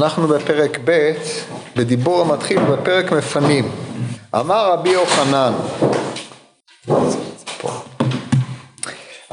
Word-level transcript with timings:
אנחנו 0.00 0.28
בפרק 0.28 0.78
ב', 0.84 1.12
בדיבור 1.76 2.20
המתחיל 2.20 2.58
בפרק 2.58 3.12
מפנים. 3.12 3.70
אמר 4.34 4.72
רבי 4.72 4.88
יוחנן, 4.88 5.52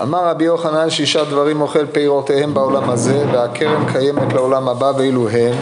אמר 0.02 0.28
רבי 0.28 0.44
יוחנן 0.44 0.90
שישה 0.90 1.26
דברים 1.26 1.62
אוכל 1.62 1.86
פירותיהם 1.86 2.54
בעולם 2.54 2.90
הזה 2.90 3.26
והקרן 3.32 3.92
קיימת 3.92 4.34
לעולם 4.34 4.70
הבא 4.70 4.92
ואילו 4.98 5.30
הם 5.30 5.56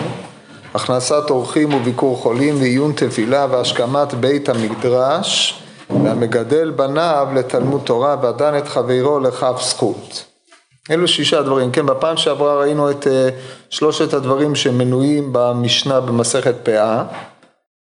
הכנסת 0.75 1.29
אורחים 1.29 1.73
וביקור 1.73 2.17
חולים 2.17 2.55
ועיון 2.59 2.91
תפילה 2.95 3.47
והשכמת 3.49 4.13
בית 4.13 4.49
המדרש 4.49 5.61
והמגדל 5.89 6.71
בניו 6.71 7.27
לתלמוד 7.35 7.81
תורה 7.83 8.15
ודן 8.23 8.57
את 8.57 8.67
חברו 8.67 9.19
לכף 9.19 9.61
זכות 9.61 10.30
אלו 10.91 11.07
שישה 11.07 11.41
דברים, 11.41 11.71
כן, 11.71 11.85
בפעם 11.85 12.17
שעברה 12.17 12.59
ראינו 12.59 12.91
את 12.91 13.07
uh, 13.07 13.09
שלושת 13.69 14.13
הדברים 14.13 14.55
שמנויים 14.55 15.29
במשנה 15.31 15.99
במסכת 15.99 16.55
פאה 16.63 17.03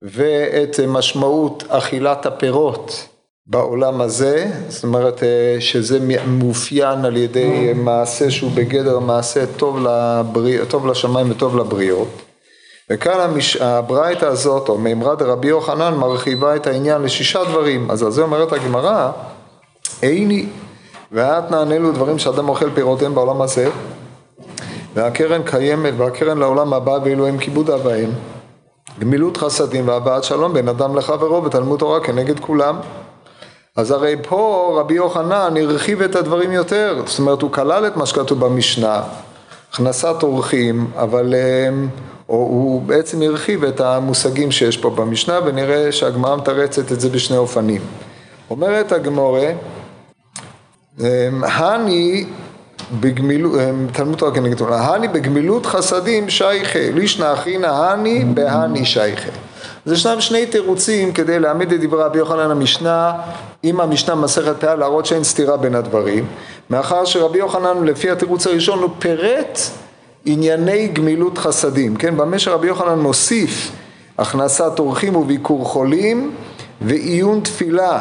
ואת 0.02 0.76
uh, 0.76 0.88
משמעות 0.88 1.64
אכילת 1.70 2.26
הפירות 2.26 3.08
בעולם 3.48 4.02
הזה, 4.02 4.52
זאת 4.70 4.84
אומרת 4.84 5.20
uh, 5.20 5.62
שזה 5.62 6.00
מאופיין 6.28 7.06
על 7.06 7.18
ידי 7.18 7.74
מעשה 7.76 8.32
שהוא 8.32 8.52
בגדר 8.52 9.00
מעשה 9.00 9.46
טוב, 9.58 9.80
לבריא, 9.84 10.66
טוב 10.66 10.88
לשמיים 10.88 11.32
וטוב 11.32 11.58
לבריות 11.58 12.22
וכאן 12.90 13.20
המש... 13.20 13.56
הברייתא 13.56 14.26
הזאת, 14.26 14.70
או 14.70 14.78
מימרה 14.78 15.16
דרבי 15.16 15.48
יוחנן, 15.48 15.94
מרחיבה 15.94 16.56
את 16.56 16.68
העניין 16.68 17.02
לשישה 17.02 17.44
דברים. 17.44 17.92
אז 17.92 18.04
על 18.04 18.12
זה 18.12 18.22
אומרת 18.22 18.54
הגמרא, 18.54 19.12
איני 20.04 20.46
ואת 21.16 21.52
נעננו 21.52 21.92
דברים 21.92 22.20
שאדם 22.20 22.50
אוכל 22.50 22.70
פירותיהם 22.74 23.16
בעולם 23.16 23.42
הזה? 23.42 23.70
והקרן 24.94 25.44
קיימת 25.44 25.94
והקרן 25.98 26.38
לעולם 26.38 26.74
הבא 26.74 26.98
ואילו 27.04 27.28
הם 27.28 27.38
כיבוד 27.38 27.70
אב 27.70 27.86
ואם 27.86 28.10
גמילות 29.00 29.38
חסדים 29.38 29.88
והבאת 29.88 30.24
שלום 30.24 30.54
בין 30.54 30.70
אדם 30.70 30.96
לחברו 30.96 31.44
ותלמוד 31.44 31.80
תורה 31.80 32.00
כנגד 32.00 32.40
כולם. 32.40 32.76
אז 33.76 33.92
הרי 33.92 34.16
פה 34.28 34.72
רבי 34.80 34.94
יוחנן 34.94 35.58
הרחיב 35.58 36.02
את 36.02 36.16
הדברים 36.16 36.52
יותר. 36.52 37.02
זאת 37.06 37.20
אומרת 37.20 37.42
הוא 37.42 37.52
כלל 37.52 37.88
את 37.88 37.98
מה 37.98 38.06
שכתוב 38.06 38.46
במשנה. 38.46 39.02
הכנסת 39.74 40.24
אורחים 40.24 40.88
אבל 40.96 41.34
או 42.30 42.36
הוא 42.36 42.82
בעצם 42.82 43.22
הרחיב 43.22 43.64
את 43.64 43.82
המושגים 43.82 44.52
שיש 44.52 44.78
פה 44.78 44.90
במשנה 44.90 45.40
ונראה 45.46 45.92
שהגמרא 45.92 46.36
מתרצת 46.36 46.92
את 46.92 47.00
זה 47.00 47.10
בשני 47.10 47.38
אופנים. 47.38 47.82
אומרת 48.50 48.92
הגמורה 48.92 49.52
הני 51.44 52.26
בגמילות, 53.00 53.54
אמ, 53.60 53.88
תלמוד 53.94 54.18
תורה 54.18 54.32
כנגד 54.36 54.58
תורה, 54.58 54.96
הני 54.96 55.08
בגמילות 55.08 55.66
חסדים 55.66 56.30
שייכה, 56.30 56.80
לישנא 56.94 57.34
אחינא 57.34 57.68
הני 57.68 58.26
בהני 58.34 58.86
שייכה. 58.86 59.30
אז 59.86 59.92
ישנם 59.92 60.22
שני 60.22 60.46
תירוצים 60.46 61.14
כדי 61.14 61.40
להעמיד 61.40 61.74
את 61.74 61.80
דברי 61.82 62.04
רבי 62.04 62.18
יוחנן 62.18 62.52
המשנה 62.52 63.14
עם 63.64 63.82
המשנה 63.82 64.16
מסכת 64.16 64.56
פאה 64.60 64.76
להראות 64.76 65.06
שאין 65.06 65.24
סתירה 65.24 65.58
בין 65.58 65.76
הדברים. 65.76 66.26
מאחר 66.70 67.06
שרבי 67.06 67.40
יוחנן 67.40 67.84
לפי 67.84 68.10
התירוץ 68.10 68.48
הראשון 68.48 68.80
הוא 68.80 68.90
פירט 69.00 69.60
ענייני 70.26 70.88
גמילות 70.88 71.38
חסדים, 71.38 71.96
כן? 71.96 72.18
במה 72.18 72.40
שרבי 72.40 72.68
יוחנן 72.68 73.00
מוסיף 73.00 73.72
הכנסת 74.18 74.80
אורחים 74.80 75.16
וביקור 75.16 75.66
חולים 75.66 76.32
ועיון 76.82 77.40
תפילה 77.40 78.00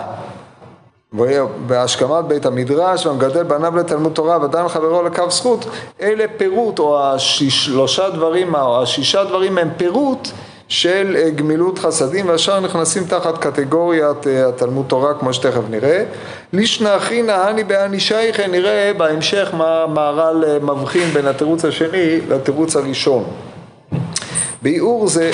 בהשכמת 1.66 2.24
בית 2.24 2.46
המדרש 2.46 3.06
והמגדל 3.06 3.42
בניו 3.42 3.76
לתלמוד 3.76 4.12
תורה 4.12 4.44
ודן 4.44 4.68
חברו 4.68 5.02
לקו 5.02 5.30
זכות 5.30 5.66
אלה 6.00 6.24
פירוט 6.36 6.78
או 6.78 7.00
השלושה 7.02 8.10
דברים 8.10 8.54
או 8.54 8.82
השישה 8.82 9.24
דברים 9.24 9.58
הם 9.58 9.70
פירוט 9.76 10.28
של 10.68 11.16
אה, 11.16 11.30
גמילות 11.30 11.78
חסדים 11.78 12.28
והשאר 12.28 12.60
נכנסים 12.60 13.04
תחת 13.04 13.38
קטגוריית 13.38 14.26
אה, 14.26 14.48
התלמוד 14.48 14.84
תורה 14.88 15.14
כמו 15.14 15.34
שתכף 15.34 15.62
נראה. 15.70 16.04
לישנא 16.52 16.96
אחינא 16.96 17.32
הני 17.32 17.64
בהני 17.64 18.00
שייכא 18.00 18.46
נראה 18.46 18.92
בהמשך 18.96 19.48
מה 19.52 19.86
מהר"ל 19.86 20.44
אה, 20.44 20.58
מבחין 20.58 21.08
בין 21.08 21.26
התירוץ 21.26 21.64
השני 21.64 22.20
לתירוץ 22.28 22.76
הראשון. 22.76 23.24
ביאור 24.62 25.08
זה 25.08 25.30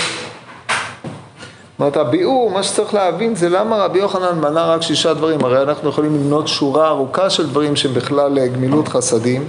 אומרת, 1.80 1.96
הביאור, 1.96 2.50
מה 2.50 2.62
שצריך 2.62 2.94
להבין 2.94 3.34
זה 3.34 3.48
למה 3.48 3.76
רבי 3.76 3.98
יוחנן 3.98 4.38
מנה 4.38 4.66
רק 4.66 4.82
שישה 4.82 5.14
דברים, 5.14 5.44
הרי 5.44 5.62
אנחנו 5.62 5.88
יכולים 5.88 6.14
למנות 6.14 6.48
שורה 6.48 6.88
ארוכה 6.88 7.30
של 7.30 7.46
דברים 7.46 7.76
שהם 7.76 7.94
בכלל 7.94 8.38
אה, 8.38 8.46
גמילות 8.46 8.88
חסדים, 8.88 9.48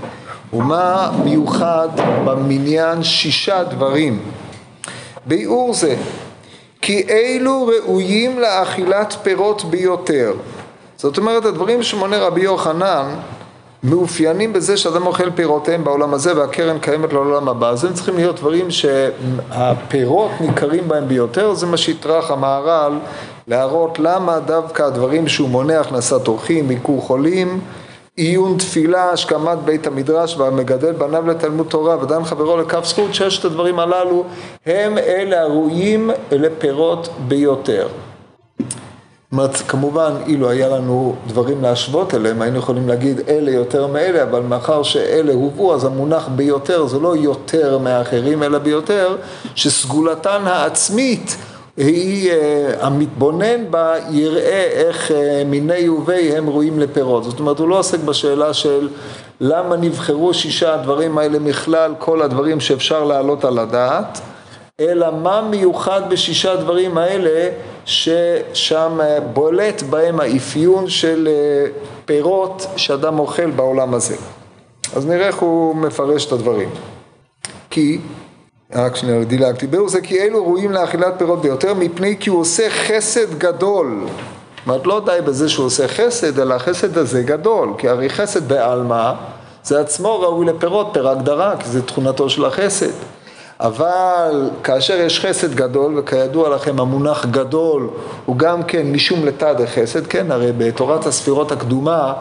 ומה 0.54 1.12
מיוחד 1.24 1.90
במניין 2.26 3.04
שישה 3.04 3.64
דברים. 3.64 4.20
ביאור 5.26 5.74
זה, 5.74 5.96
כי 6.82 7.04
אלו 7.10 7.68
ראויים 7.68 8.40
לאכילת 8.40 9.16
פירות 9.24 9.64
ביותר. 9.64 10.34
זאת 10.98 11.18
אומרת, 11.18 11.46
הדברים 11.46 11.84
שמונה 11.84 12.18
רבי 12.20 12.42
יוחנן 12.42 13.16
מאופיינים 13.84 14.54
בזה 14.54 14.78
שאדם 14.78 15.08
אוכל 15.08 15.32
פירותיהם 15.32 15.84
בעולם 15.84 16.14
הזה 16.14 16.38
והקרן 16.38 16.80
קיימת 16.80 17.14
לעולם 17.14 17.50
הבא, 17.50 17.70
אז 17.70 17.86
הם 17.86 17.94
צריכים 17.94 18.16
להיות 18.16 18.36
דברים 18.36 18.68
שהפירות 18.72 20.32
ניכרים 20.42 20.88
בהם 20.88 21.08
ביותר, 21.08 21.54
זה 21.54 21.66
מה 21.66 21.78
שיטרח 21.78 22.32
המהר"ל 22.32 22.94
להראות 23.48 24.00
למה 24.00 24.40
דווקא 24.40 24.84
הדברים 24.84 25.28
שהוא 25.28 25.50
מונה 25.50 25.80
הכנסת 25.80 26.28
אורחים, 26.28 26.68
ביקור 26.68 27.02
חולים, 27.02 27.60
עיון 28.16 28.58
תפילה, 28.58 29.10
השכמת 29.10 29.58
בית 29.58 29.88
המדרש 29.88 30.38
והמגדל 30.38 30.92
בניו 30.92 31.28
לתלמוד 31.28 31.68
תורה 31.68 32.04
ודן 32.04 32.24
חברו 32.24 32.58
לכף 32.58 32.86
זכות, 32.86 33.14
ששת 33.14 33.46
הדברים 33.46 33.80
הללו 33.80 34.24
הם 34.66 34.98
אלה 34.98 35.42
הראויים 35.42 36.10
לפירות 36.32 37.10
ביותר. 37.28 37.88
אומרת, 39.32 39.56
כמובן, 39.56 40.12
אילו 40.28 40.50
היה 40.50 40.70
לנו 40.70 41.16
דברים 41.28 41.62
להשוות 41.62 42.14
אליהם, 42.14 42.42
היינו 42.42 42.58
יכולים 42.58 42.88
להגיד 42.88 43.22
אלה 43.28 43.52
יותר 43.52 43.88
מאלה, 43.88 44.24
אבל 44.24 44.40
מאחר 44.42 44.84
שאלה 44.84 45.34
הובאו, 45.34 45.76
אז 45.76 45.86
המונח 45.86 46.28
ביותר 46.36 46.88
זה 46.88 47.00
לא 47.00 47.16
יותר 47.16 47.78
מאחרים, 47.78 48.44
אלא 48.44 48.58
ביותר, 48.58 49.16
שסגולתן 49.56 50.42
העצמית 50.46 51.38
היא, 51.78 52.32
אה, 52.32 52.74
המתבונן 52.82 53.72
בה 53.72 53.94
יראה 54.10 54.64
איך 54.72 55.12
אה, 55.12 55.44
מיני 55.46 55.90
ובי 55.90 56.38
הם 56.38 56.50
ראויים 56.50 56.80
לפירות. 56.80 57.24
זאת 57.24 57.40
אומרת, 57.40 57.60
הוא 57.60 57.70
לא 57.70 57.80
עוסק 57.80 58.00
בשאלה 58.00 58.54
של 58.54 58.88
למה 59.42 59.76
נבחרו 59.76 60.34
שישה 60.34 60.74
הדברים 60.74 61.18
האלה 61.18 61.40
מכלל 61.40 61.94
כל 62.00 62.22
הדברים 62.22 62.60
שאפשר 62.60 63.04
להעלות 63.04 63.46
על 63.46 63.60
הדעת, 63.60 64.22
אלא 64.90 65.12
מה 65.12 65.42
מיוחד 65.42 66.02
בשישה 66.10 66.52
הדברים 66.52 66.98
האלה 66.98 67.50
ששם 67.86 69.00
אה, 69.02 69.20
בולט 69.20 69.82
בהם 69.82 70.20
האפיון 70.20 70.90
של 70.90 71.28
אה, 71.32 71.72
פירות 72.06 72.68
שאדם 72.76 73.20
אוכל 73.20 73.52
בעולם 73.52 73.94
הזה. 73.94 74.16
אז 74.96 75.06
נראה 75.06 75.28
איך 75.28 75.36
הוא 75.36 75.76
מפרש 75.76 76.26
את 76.26 76.32
הדברים. 76.32 76.70
כי, 77.70 78.00
רק 78.74 78.96
שנייה, 78.96 79.24
דילגתי, 79.24 79.68
באו 79.68 79.90
זה 79.90 80.02
כי 80.02 80.20
אלו 80.20 80.46
ראויים 80.46 80.72
לאכילת 80.72 81.14
פירות 81.18 81.42
ביותר 81.42 81.74
מפני 81.74 82.16
כי 82.20 82.30
הוא 82.30 82.40
עושה 82.40 82.70
חסד 82.70 83.40
גדול. 83.40 84.00
זאת 84.06 84.68
אומרת, 84.68 84.88
לא 84.88 85.02
די 85.06 85.18
בזה 85.26 85.50
שהוא 85.50 85.66
עושה 85.66 85.88
חסד, 85.88 86.40
אלא 86.40 86.54
החסד 86.54 86.98
הזה 86.98 87.24
גדול, 87.24 87.74
כי 87.78 87.90
הרי 87.90 88.10
חסד 88.10 88.48
בעלמא 88.48 89.12
זה 89.64 89.80
עצמו 89.80 90.20
ראוי 90.20 90.46
לפירות 90.46 90.88
פר 90.94 91.08
הגדרה, 91.08 91.58
כי 91.60 91.70
זה 91.70 91.82
תכונתו 91.82 92.30
של 92.30 92.46
החסד. 92.46 92.92
אבל 93.62 94.50
כאשר 94.64 94.94
יש 94.94 95.26
חסד 95.26 95.56
גדול, 95.56 96.00
וכידוע 96.00 96.50
לכם 96.50 96.80
המונח 96.80 97.26
גדול 97.26 97.90
הוא 98.26 98.38
גם 98.38 98.64
כן 98.64 98.92
משום 98.92 99.26
לתד 99.26 99.62
החסד, 99.62 100.08
כן, 100.08 100.32
הרי 100.32 100.52
בתורת 100.58 101.06
הספירות 101.06 101.52
הקדומה 101.52 102.14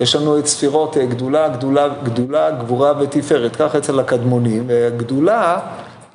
יש 0.00 0.16
לנו 0.16 0.38
את 0.38 0.46
ספירות 0.46 0.96
אה, 0.96 1.06
גדולה, 1.06 1.48
גדולה, 1.48 1.88
גדולה, 2.02 2.50
גבורה 2.50 2.92
ותפארת, 3.00 3.56
כך 3.56 3.74
אצל 3.74 4.00
הקדמונים, 4.00 4.64
והגדולה 4.66 5.58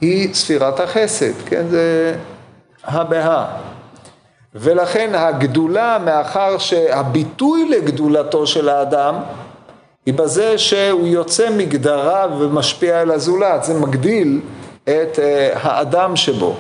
היא 0.01 0.33
ספירת 0.33 0.79
החסד, 0.79 1.33
כן, 1.45 1.63
זה 1.69 2.15
הא 2.83 3.03
בהא. 3.03 3.45
ולכן 4.55 5.09
הגדולה, 5.15 5.97
מאחר 6.05 6.57
שהביטוי 6.57 7.69
לגדולתו 7.69 8.47
של 8.47 8.69
האדם 8.69 9.15
היא 10.05 10.13
בזה 10.13 10.57
שהוא 10.57 11.07
יוצא 11.07 11.49
מגדריו 11.57 12.29
ומשפיע 12.39 12.99
על 12.99 13.11
הזולת, 13.11 13.63
זה 13.63 13.79
מגדיל 13.79 14.41
את 14.83 15.19
אה, 15.19 15.49
האדם 15.53 16.15
שבו. 16.15 16.55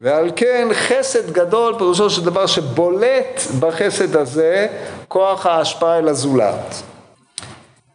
ועל 0.00 0.30
כן 0.36 0.68
חסד 0.72 1.30
גדול 1.30 1.74
פירושו 1.78 2.10
של 2.10 2.24
דבר 2.24 2.46
שבולט 2.46 3.40
בחסד 3.60 4.16
הזה 4.16 4.66
כוח 5.08 5.46
ההשפעה 5.46 5.98
אל 5.98 6.08
הזולת. 6.08 6.82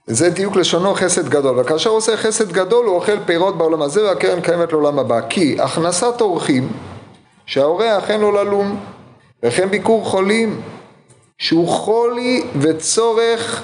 זה 0.08 0.30
דיוק 0.30 0.56
לשונו 0.56 0.94
חסד 0.94 1.30
גדול, 1.30 1.60
וכאשר 1.60 1.90
הוא 1.90 1.98
עושה 1.98 2.18
חסד 2.18 2.52
גדול 2.52 2.86
הוא 2.86 2.96
אוכל 2.96 3.18
פירות 3.26 3.58
בעולם 3.58 3.82
הזה 3.82 4.06
והקרן 4.06 4.42
קיימת 4.42 4.72
לעולם 4.72 5.00
הבא. 5.00 5.20
כי 5.30 5.58
הכנסת 5.60 6.22
אורחים 6.22 6.70
שהאורח 7.46 8.12
אין 8.12 8.22
לו 8.22 8.31
ללום, 8.31 8.80
וכן 9.44 9.70
ביקור 9.70 10.06
חולים 10.06 10.62
שהוא 11.38 11.68
חולי 11.68 12.44
וצורך 12.60 13.64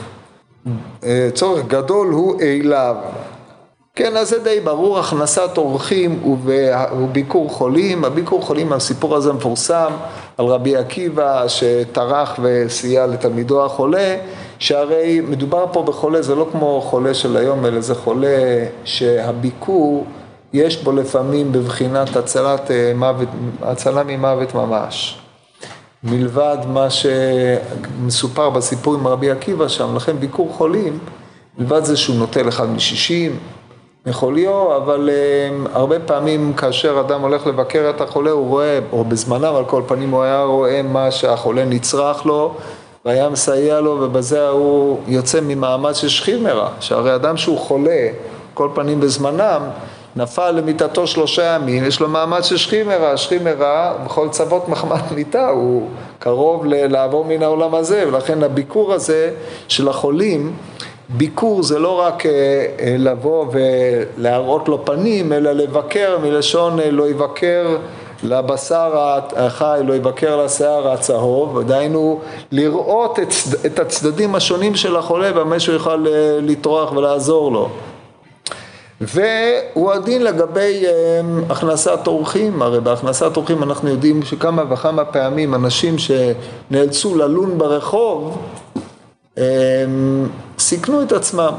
אה, 1.04 1.30
צורך 1.34 1.66
גדול 1.68 2.08
הוא 2.08 2.42
אליו. 2.42 2.96
כן, 3.96 4.18
אז 4.18 4.30
זה 4.30 4.40
די 4.40 4.60
ברור, 4.60 5.00
הכנסת 5.00 5.58
אורחים 5.58 6.38
וביקור 6.98 7.50
חולים. 7.50 8.06
הביקור 8.06 8.42
חולים, 8.42 8.74
הסיפור 8.74 9.16
הזה 9.16 9.34
מפורסם 9.34 9.92
על 10.38 10.46
רבי 10.46 10.76
עקיבא 10.76 11.48
שטרח 11.48 12.40
וסייע 12.42 13.08
לתלמידו 13.08 13.66
החולה, 13.66 14.18
שהרי 14.60 15.22
מדובר 15.22 15.66
פה 15.72 15.84
בחולה, 15.84 16.22
זה 16.22 16.36
לא 16.36 16.48
כמו 16.52 16.82
חולה 16.82 17.14
של 17.14 17.38
היום, 17.38 17.66
אלא 17.66 17.82
זה 17.82 17.96
חולה 17.96 18.66
שהביקור, 18.84 20.06
יש 20.54 20.84
בו 20.84 20.92
לפעמים 20.92 21.52
בבחינת 21.52 22.16
הצלת 22.16 22.72
אה, 22.72 22.92
מוות, 22.96 23.28
הצלה 23.62 24.04
ממוות 24.04 24.56
ממש. 24.56 25.20
מלבד 26.04 26.58
מה 26.68 26.88
שמסופר 26.90 28.50
בסיפור 28.50 28.94
עם 28.94 29.08
רבי 29.08 29.32
עקיבא 29.32 29.68
שם, 29.68 29.96
לכן 29.96 30.20
ביקור 30.20 30.54
חולים, 30.58 31.00
מלבד 31.58 31.84
זה 31.84 31.98
שהוא 31.98 32.16
נוטל 32.16 32.50
אחד 32.50 32.70
משישים, 32.70 33.40
מחוליו, 34.06 34.78
אבל 34.78 35.10
um, 35.10 35.70
הרבה 35.74 36.00
פעמים 36.00 36.54
כאשר 36.54 37.00
אדם 37.00 37.22
הולך 37.22 37.48
לבקר 37.48 37.90
את 37.90 38.02
החולה, 38.02 38.32
הוא 38.32 38.48
רואה, 38.48 38.80
או 38.92 39.04
בזמנם 39.04 39.56
על 39.56 39.66
כל 39.66 39.82
פנים 39.88 40.12
הוא 40.12 40.24
היה 40.24 40.44
רואה 40.44 40.82
מה 40.82 41.12
שהחולה 41.12 41.66
נצרך 41.66 42.26
לו, 42.26 42.54
והיה 43.06 43.30
מסייע 43.30 43.80
לו, 43.80 43.98
ובזה 44.02 44.48
הוא 44.48 45.00
יוצא 45.08 45.42
ממעמד 45.42 45.96
של 45.96 46.10
שכיב 46.10 46.48
שהרי 46.80 47.16
אדם 47.16 47.38
שהוא 47.38 47.58
חולה, 47.58 48.08
כל 48.54 48.70
פנים 48.74 49.00
בזמנם, 49.00 49.62
נפל 50.16 50.52
למיטתו 50.52 51.08
שלושה 51.08 51.44
ימים, 51.44 51.84
יש 51.84 52.00
לו 52.00 52.10
מעמד 52.10 52.44
של 52.44 52.58
שכיב 52.58 52.88
מרע, 53.44 53.94
בכל 54.06 54.30
צוות 54.30 54.70
מחמת 54.70 55.12
מיתה, 55.12 55.50
הוא 55.50 55.90
קרוב 56.20 56.66
לעבור 56.66 57.26
מן 57.26 57.44
העולם 57.44 57.76
הזה, 57.76 58.04
ולכן 58.08 58.44
הביקור 58.44 58.94
הזה 58.94 59.32
של 59.68 59.88
החולים 59.88 60.54
ביקור 61.18 61.64
זה 61.64 61.80
לא 61.80 62.00
רק 62.00 62.26
אה, 62.26 62.32
אה, 62.80 62.96
לבוא 63.00 63.46
ולהראות 63.52 64.70
לו 64.70 64.86
פנים, 64.86 65.34
אלא 65.34 65.52
לבקר 65.52 66.18
מלשון 66.22 66.80
אה, 66.80 66.92
לא 66.92 67.10
יבקר 67.10 67.78
לבשר 68.24 69.18
החי, 69.36 69.80
לא 69.86 69.94
יבקר 69.94 70.44
לשיער 70.44 70.92
הצהוב, 70.92 71.62
דהיינו 71.62 72.20
לראות 72.52 73.20
את, 73.20 73.28
את 73.66 73.80
הצדדים 73.80 74.36
השונים 74.36 74.76
של 74.76 74.96
החולה 74.96 75.34
במה 75.34 75.60
שהוא 75.60 75.74
יוכל 75.74 76.06
לטרוח 76.42 76.92
ולעזור 76.92 77.52
לו. 77.52 77.70
והוא 79.02 79.92
הדין 79.92 80.24
לגבי 80.24 80.84
הכנסת 81.50 82.08
אורחים, 82.08 82.62
הרי 82.62 82.80
בהכנסת 82.80 83.38
אורחים 83.38 83.64
אנחנו 83.64 83.90
יודעים 83.90 84.24
שכמה 84.24 84.64
וכמה 84.70 85.06
פעמים 85.06 85.56
אנשים 85.56 85.96
שנאלצו 85.98 87.16
ללון 87.16 87.58
ברחוב 87.58 88.38
סיכנו 90.60 91.02
את 91.02 91.12
עצמם. 91.12 91.54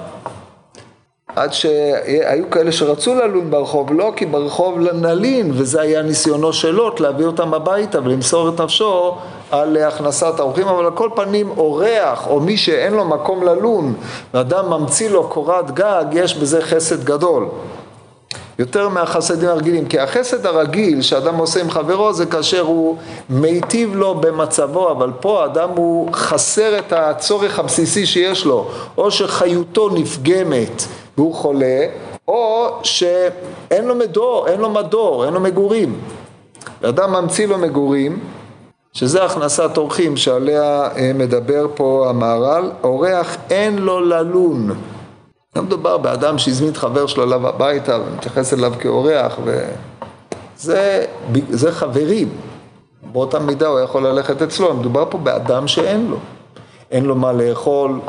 עד 1.37 1.53
שהיו 1.53 2.51
כאלה 2.51 2.73
שרצו 2.73 3.15
ללון 3.15 3.51
ברחוב, 3.51 3.93
לא 3.93 4.13
כי 4.17 4.27
ברחוב 4.27 4.79
נלין, 4.79 5.51
וזה 5.55 5.81
היה 5.81 6.03
ניסיונו 6.03 6.53
שלו, 6.53 6.91
להביא 7.01 7.27
אותם 7.27 7.55
הביתה 7.55 7.99
ולמסור 8.01 8.49
את 8.49 8.61
נפשו 8.61 9.17
על 9.51 9.77
הכנסת 9.77 10.41
האורחים, 10.41 10.69
אבל 10.69 10.85
על 10.85 10.91
כל 10.91 11.11
פנים 11.17 11.51
אורח 11.57 12.27
או 12.27 12.41
מי 12.41 12.57
שאין 12.57 12.95
לו 12.95 13.05
מקום 13.05 13.43
ללון, 13.43 13.95
ואדם 14.35 14.71
ממציא 14.71 15.11
לו 15.11 15.29
קורת 15.29 15.71
גג, 15.71 16.05
יש 16.13 16.37
בזה 16.37 16.63
חסד 16.63 17.05
גדול. 17.05 17.49
יותר 18.59 18.89
מהחסדים 18.89 19.49
הרגילים, 19.49 19.87
כי 19.87 20.01
החסד 20.01 20.47
הרגיל 20.47 21.03
שאדם 21.03 21.37
עושה 21.37 21.61
עם 21.61 21.71
חברו 21.71 22.13
זה 22.13 22.27
כאשר 22.27 22.61
הוא 22.61 22.97
מיטיב 23.31 23.97
לו 23.97 24.15
במצבו, 24.15 24.91
אבל 24.91 25.13
פה 25.21 25.43
האדם 25.43 25.69
הוא 25.77 26.09
חסר 26.13 26.79
את 26.79 26.93
הצורך 26.93 27.59
הבסיסי 27.59 28.07
שיש 28.07 28.45
לו, 28.45 28.69
או 28.99 29.11
שחיותו 29.11 29.89
נפגמת 29.89 30.83
והוא 31.19 31.35
חולה, 31.35 31.87
או 32.29 32.69
שאין 32.83 33.85
לו 33.85 33.95
מדור, 33.95 34.49
אין 34.49 34.61
לו 34.61 34.71
מדור, 34.71 35.25
אין 35.25 35.35
לו 35.35 35.41
מגורים. 35.41 36.01
אדם 36.83 37.13
ממציא 37.13 37.47
לו 37.47 37.59
מגורים, 37.59 38.19
שזה 38.93 39.25
הכנסת 39.25 39.77
אורחים 39.77 40.17
שעליה 40.17 40.89
אה, 40.97 41.13
מדבר 41.15 41.67
פה 41.75 42.07
המהר"ל, 42.09 42.71
אורח 42.85 43.37
אין 43.51 43.79
לו 43.79 44.01
ללון. 44.01 44.71
לא 45.57 45.63
מדובר 45.63 45.99
באדם 45.99 46.39
שהזמין 46.39 46.75
חבר 46.75 47.07
שלו 47.07 47.25
אליו 47.25 47.49
הביתה 47.49 47.99
ומתייחס 48.01 48.55
אליו 48.55 48.73
כאורח 48.79 49.39
וזה 49.45 51.05
זה 51.51 51.73
חברים, 51.73 52.29
באותה 53.13 53.39
מידה 53.39 53.69
הוא 53.69 53.81
יכול 53.81 54.07
ללכת 54.07 54.43
אצלו, 54.43 54.75
מדובר 54.75 55.05
פה 55.11 55.19
באדם 55.19 55.69
שאין 55.69 56.07
לו, 56.07 56.17
אין 56.91 57.05
לו 57.05 57.17
מה 57.17 57.33
לאכול, 57.33 58.01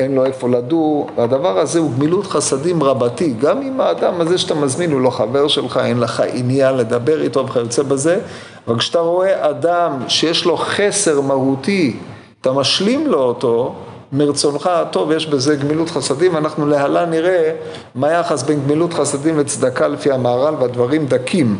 אין 0.00 0.14
לו 0.14 0.24
איפה 0.24 0.48
לדור, 0.48 1.10
והדבר 1.16 1.58
הזה 1.58 1.78
הוא 1.78 1.90
גמילות 1.96 2.26
חסדים 2.26 2.82
רבתי, 2.82 3.34
גם 3.40 3.62
אם 3.62 3.80
האדם 3.80 4.20
הזה 4.20 4.38
שאתה 4.38 4.54
מזמין 4.54 4.92
הוא 4.92 5.00
לא 5.00 5.10
חבר 5.10 5.48
שלך, 5.48 5.80
אין 5.84 6.00
לך 6.00 6.22
עניין 6.32 6.76
לדבר 6.76 7.22
איתו 7.22 7.46
וכיוצא 7.46 7.82
בזה, 7.82 8.20
אבל 8.68 8.78
כשאתה 8.78 8.98
רואה 8.98 9.50
אדם 9.50 9.98
שיש 10.08 10.44
לו 10.44 10.56
חסר 10.56 11.20
מהותי, 11.20 11.96
אתה 12.40 12.52
משלים 12.52 13.06
לו 13.06 13.18
אותו, 13.22 13.74
מרצונך 14.14 14.66
הטוב, 14.66 15.12
יש 15.12 15.26
בזה 15.26 15.56
גמילות 15.56 15.90
חסדים, 15.90 16.36
אנחנו 16.36 16.66
להלן 16.66 17.10
נראה 17.10 17.50
מה 17.94 18.08
היחס 18.08 18.42
בין 18.42 18.60
גמילות 18.60 18.94
חסדים 18.94 19.38
לצדקה 19.38 19.88
לפי 19.88 20.12
המהר"ל 20.12 20.54
והדברים 20.54 21.06
דקים, 21.06 21.58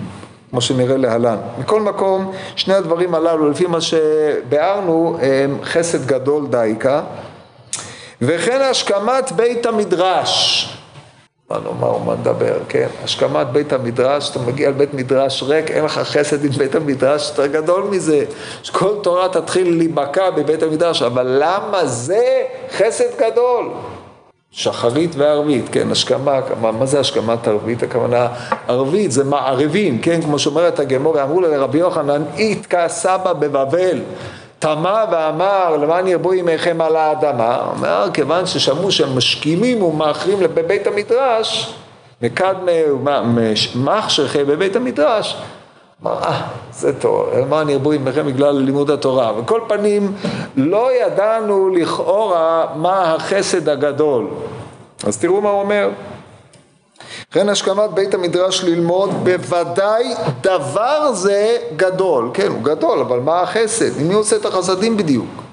כמו 0.50 0.60
שנראה 0.60 0.96
להלן. 0.96 1.36
מכל 1.58 1.80
מקום, 1.80 2.32
שני 2.56 2.74
הדברים 2.74 3.14
הללו, 3.14 3.50
לפי 3.50 3.66
מה 3.66 3.78
שביארנו, 3.80 5.18
הם 5.22 5.58
חסד 5.64 6.06
גדול 6.06 6.46
דייקה, 6.46 7.02
וכן 8.22 8.60
השכמת 8.60 9.32
בית 9.32 9.66
המדרש. 9.66 10.68
מה 11.50 11.58
נאמר 11.64 11.96
ומה 11.96 12.14
נדבר, 12.14 12.58
כן? 12.68 12.86
השכמת 13.04 13.46
בית 13.46 13.72
המדרש, 13.72 14.30
אתה 14.30 14.38
מגיע 14.38 14.70
לבית 14.70 14.94
מדרש 14.94 15.42
ריק, 15.42 15.70
אין 15.70 15.84
לך 15.84 15.98
חסד 15.98 16.44
עם 16.44 16.50
בית 16.50 16.74
המדרש 16.74 17.28
יותר 17.30 17.46
גדול 17.46 17.82
מזה. 17.90 18.24
שכל 18.62 18.94
תורה 19.02 19.28
תתחיל 19.28 19.76
להיבקע 19.76 20.30
בבית 20.30 20.62
המדרש, 20.62 21.02
אבל 21.02 21.36
למה 21.40 21.86
זה 21.86 22.42
חסד 22.76 23.18
גדול? 23.18 23.70
שחרית 24.50 25.10
וערבית, 25.16 25.64
כן, 25.72 25.90
השכמה, 25.90 26.40
מה, 26.60 26.72
מה 26.72 26.86
זה 26.86 27.00
השכמת 27.00 27.48
ערבית? 27.48 27.82
הכוונה 27.82 28.28
ערבית 28.68 29.12
זה 29.12 29.24
מערבים, 29.24 29.98
כן, 29.98 30.22
כמו 30.22 30.38
שאומרת 30.38 30.80
הגמור, 30.80 31.22
אמרו 31.22 31.40
לרבי 31.40 31.78
יוחנן, 31.78 32.22
איתקה 32.36 32.88
סבא 32.88 33.32
בבבל. 33.32 34.00
תמה 34.64 35.04
ואמר 35.12 35.76
למען 35.76 36.06
ירבו 36.06 36.34
ימיכם 36.34 36.80
על 36.80 36.96
האדמה, 36.96 37.58
אומר 37.76 38.08
כיוון 38.12 38.46
ששמעו 38.46 38.90
שהם 38.92 39.16
משכימים 39.16 39.82
ומאחרים 39.82 40.38
בבית 40.40 40.86
המדרש, 40.86 41.74
מקדמה 42.22 42.72
ומחשכי 43.74 44.44
בבית 44.44 44.76
המדרש, 44.76 45.36
אמר 46.02 46.18
אה 46.22 46.42
זה 46.72 47.00
טוב, 47.00 47.28
למען 47.36 47.68
ירבו 47.68 47.94
ימיכם 47.94 48.26
בגלל 48.26 48.56
לימוד 48.56 48.90
התורה, 48.90 49.32
וכל 49.38 49.60
פנים 49.68 50.12
לא 50.56 50.90
ידענו 50.92 51.68
לכאורה 51.68 52.66
מה 52.76 53.14
החסד 53.14 53.68
הגדול, 53.68 54.26
אז 55.06 55.18
תראו 55.18 55.40
מה 55.40 55.50
הוא 55.50 55.60
אומר 55.60 55.88
לכן 57.30 57.48
השכמת 57.48 57.90
בית 57.90 58.14
המדרש 58.14 58.64
ללמוד 58.64 59.10
בוודאי 59.24 60.14
דבר 60.40 61.12
זה 61.12 61.56
גדול, 61.76 62.30
כן 62.34 62.46
הוא 62.46 62.62
גדול 62.62 63.00
אבל 63.00 63.20
מה 63.20 63.40
החסד, 63.40 64.02
מי 64.02 64.14
עושה 64.14 64.36
את 64.36 64.44
החסדים 64.44 64.96
בדיוק? 64.96 65.44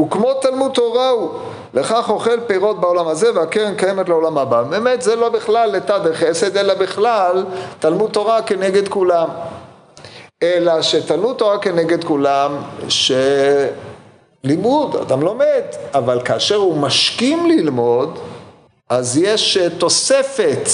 וכמו 0.00 0.34
תלמוד 0.34 0.72
תורה 0.72 1.08
הוא, 1.08 1.30
לכך 1.74 2.10
אוכל 2.10 2.40
פירות 2.46 2.80
בעולם 2.80 3.08
הזה 3.08 3.34
והקרן 3.34 3.74
קיימת 3.74 4.08
לעולם 4.08 4.38
הבא. 4.38 4.62
באמת 4.62 5.02
זה 5.02 5.16
לא 5.16 5.28
בכלל 5.28 5.70
לתד 5.70 6.06
החסד 6.06 6.56
אלא 6.56 6.74
בכלל 6.74 7.44
תלמוד 7.78 8.10
תורה 8.10 8.42
כנגד 8.42 8.88
כולם. 8.88 9.28
אלא 10.42 10.82
שתלמוד 10.82 11.36
תורה 11.36 11.58
כנגד 11.58 12.04
כולם, 12.04 12.56
שלימוד, 12.88 14.96
אדם 14.96 15.22
לומד, 15.22 15.62
אבל 15.94 16.20
כאשר 16.24 16.56
הוא 16.56 16.76
משכים 16.76 17.46
ללמוד 17.46 18.18
אז 18.90 19.18
יש 19.22 19.56
אה, 19.56 19.70
תוספת 19.70 20.68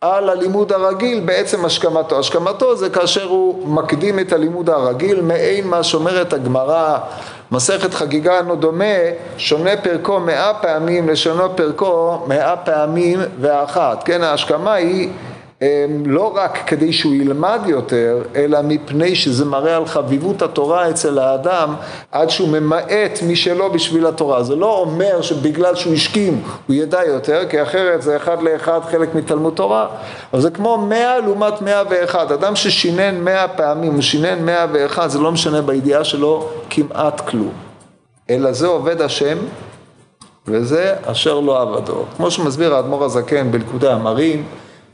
על 0.00 0.28
הלימוד 0.28 0.72
הרגיל 0.72 1.20
בעצם 1.20 1.64
השכמתו. 1.64 2.18
השכמתו 2.18 2.76
זה 2.76 2.90
כאשר 2.90 3.24
הוא 3.24 3.68
מקדים 3.68 4.18
את 4.18 4.32
הלימוד 4.32 4.70
הרגיל, 4.70 5.20
מעין 5.20 5.66
מה 5.66 5.82
שאומרת 5.82 6.32
הגמרא, 6.32 6.98
מסכת 7.52 7.94
חגיגה 7.94 8.38
אינו 8.38 8.56
דומה, 8.56 8.94
שונה 9.36 9.76
פרקו 9.76 10.20
מאה 10.20 10.54
פעמים 10.54 11.08
לשונו 11.08 11.56
פרקו 11.56 12.18
מאה 12.26 12.56
פעמים 12.56 13.20
ואחת. 13.40 14.02
כן, 14.04 14.22
ההשכמה 14.22 14.74
היא 14.74 15.08
לא 16.06 16.32
רק 16.34 16.58
כדי 16.66 16.92
שהוא 16.92 17.14
ילמד 17.14 17.60
יותר, 17.66 18.22
אלא 18.36 18.58
מפני 18.64 19.14
שזה 19.14 19.44
מראה 19.44 19.76
על 19.76 19.86
חביבות 19.86 20.42
התורה 20.42 20.90
אצל 20.90 21.18
האדם 21.18 21.74
עד 22.12 22.30
שהוא 22.30 22.48
ממעט 22.48 23.18
משלו 23.28 23.72
בשביל 23.72 24.06
התורה. 24.06 24.42
זה 24.42 24.56
לא 24.56 24.78
אומר 24.78 25.22
שבגלל 25.22 25.74
שהוא 25.74 25.94
השכים 25.94 26.42
הוא 26.66 26.76
ידע 26.76 27.04
יותר, 27.06 27.48
כי 27.48 27.62
אחרת 27.62 28.02
זה 28.02 28.16
אחד 28.16 28.42
לאחד 28.42 28.80
חלק 28.90 29.14
מתלמוד 29.14 29.54
תורה. 29.54 29.86
אבל 30.32 30.42
זה 30.42 30.50
כמו 30.50 30.78
מאה 30.78 31.18
לעומת 31.18 31.62
מאה 31.62 31.82
ואחד. 31.90 32.32
אדם 32.32 32.56
ששינן 32.56 33.20
מאה 33.24 33.48
פעמים, 33.48 33.92
הוא 33.92 34.02
שינן 34.02 34.44
מאה 34.46 34.66
ואחד, 34.72 35.06
זה 35.06 35.18
לא 35.18 35.32
משנה 35.32 35.62
בידיעה 35.62 36.04
שלו 36.04 36.48
כמעט 36.70 37.20
כלום. 37.20 37.52
אלא 38.30 38.52
זה 38.52 38.66
עובד 38.66 39.00
השם 39.00 39.38
וזה 40.48 40.94
אשר 41.04 41.40
לא 41.40 41.62
עבדו. 41.62 42.04
כמו 42.16 42.30
שמסביר 42.30 42.74
האדמו"ר 42.74 43.04
הזקן 43.04 43.50
בלכודי 43.50 43.88
המרים, 43.88 44.44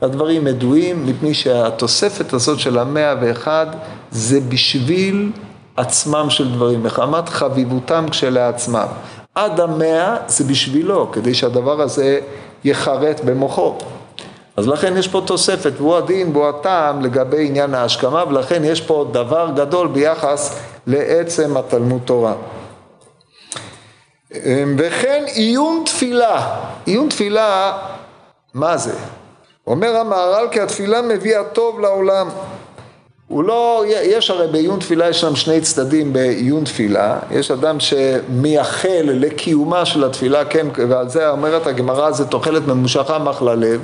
הדברים 0.01 0.47
ידועים 0.47 1.05
מפני 1.05 1.33
שהתוספת 1.33 2.33
הזאת 2.33 2.59
של 2.59 2.79
המאה 2.79 3.15
ואחד 3.21 3.67
זה 4.11 4.39
בשביל 4.39 5.31
עצמם 5.77 6.29
של 6.29 6.51
דברים, 6.51 6.83
מחמת 6.83 7.29
חביבותם 7.29 8.05
כשלעצמם. 8.11 8.87
עד 9.35 9.59
המאה 9.59 10.15
זה 10.27 10.43
בשבילו, 10.43 11.11
כדי 11.11 11.33
שהדבר 11.33 11.81
הזה 11.81 12.19
יחרט 12.63 13.21
במוחו. 13.25 13.77
אז 14.57 14.67
לכן 14.67 14.97
יש 14.97 15.07
פה 15.07 15.21
תוספת, 15.25 15.73
והוא 15.77 15.95
הדין 15.95 16.31
והוא 16.33 16.49
הטעם 16.49 17.01
לגבי 17.01 17.47
עניין 17.47 17.73
ההשכמה, 17.73 18.23
ולכן 18.27 18.63
יש 18.65 18.81
פה 18.81 19.05
דבר 19.11 19.51
גדול 19.55 19.87
ביחס 19.87 20.59
לעצם 20.87 21.57
התלמוד 21.57 22.01
תורה. 22.05 22.33
וכן 24.77 25.23
עיון 25.33 25.83
תפילה, 25.85 26.57
עיון 26.85 27.09
תפילה, 27.09 27.77
מה 28.53 28.77
זה? 28.77 28.93
אומר 29.67 29.97
המהר"ל 29.97 30.47
כי 30.51 30.59
התפילה 30.59 31.01
מביאה 31.01 31.43
טוב 31.43 31.79
לעולם. 31.79 32.29
הוא 33.27 33.43
לא, 33.43 33.83
יש 33.87 34.29
הרי 34.29 34.47
בעיון 34.47 34.79
תפילה 34.79 35.09
יש 35.09 35.21
שם 35.21 35.35
שני 35.35 35.61
צדדים 35.61 36.13
בעיון 36.13 36.63
תפילה, 36.63 37.19
יש 37.31 37.51
אדם 37.51 37.77
שמייחל 37.79 39.03
לקיומה 39.03 39.85
של 39.85 40.03
התפילה, 40.03 40.45
כן, 40.45 40.67
ועל 40.89 41.09
זה 41.09 41.29
אומרת 41.29 41.67
הגמרא 41.67 42.11
זה 42.11 42.25
תוחלת 42.25 42.67
ממושכה 42.67 43.19
מחלה 43.19 43.55
לב, 43.55 43.81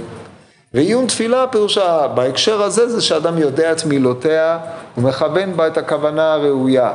ועיון 0.74 1.08
תפילה 1.08 1.48
פירושה 1.48 2.08
בהקשר 2.08 2.62
הזה 2.62 2.90
זה 2.90 3.02
שאדם 3.02 3.38
יודע 3.38 3.72
את 3.72 3.86
מילותיה 3.86 4.60
ומכוון 4.98 5.58
בה 5.58 5.68
את 5.68 5.78
הכוונה 5.78 6.34
הראויה 6.34 6.92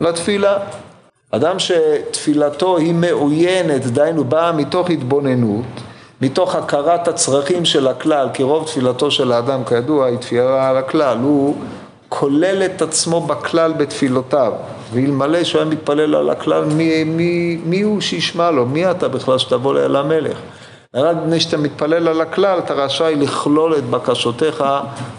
לתפילה. 0.00 0.58
אדם 1.30 1.58
שתפילתו 1.58 2.76
היא 2.76 2.94
מעוינת, 2.94 3.86
דהיינו 3.86 4.24
באה 4.24 4.52
מתוך 4.52 4.90
התבוננות, 4.90 5.64
מתוך 6.20 6.54
הכרת 6.54 7.08
הצרכים 7.08 7.64
של 7.64 7.88
הכלל, 7.88 8.28
כי 8.32 8.42
רוב 8.42 8.66
תפילתו 8.66 9.10
של 9.10 9.32
האדם 9.32 9.64
כידוע 9.64 10.06
היא 10.06 10.18
תפילה 10.18 10.68
על 10.68 10.76
הכלל, 10.76 11.18
הוא 11.22 11.56
כולל 12.08 12.62
את 12.62 12.82
עצמו 12.82 13.20
בכלל 13.20 13.72
בתפילותיו, 13.72 14.52
ואלמלא 14.92 15.44
שהוא 15.44 15.60
היה 15.60 15.70
מתפלל 15.70 16.14
על 16.14 16.30
הכלל, 16.30 16.64
מי, 16.64 17.04
מי, 17.04 17.58
מי 17.64 17.82
הוא 17.82 18.00
שישמע 18.00 18.50
לו? 18.50 18.66
מי 18.66 18.90
אתה 18.90 19.08
בכלל 19.08 19.38
שתבוא 19.38 19.78
אל 19.78 19.96
המלך? 19.96 20.38
רק 20.94 21.16
מפני 21.16 21.40
שאתה 21.40 21.56
מתפלל 21.56 22.08
על 22.08 22.20
הכלל, 22.20 22.58
אתה 22.58 22.74
רשאי 22.74 23.14
לכלול 23.14 23.74
את 23.78 23.84
בקשותיך 23.84 24.64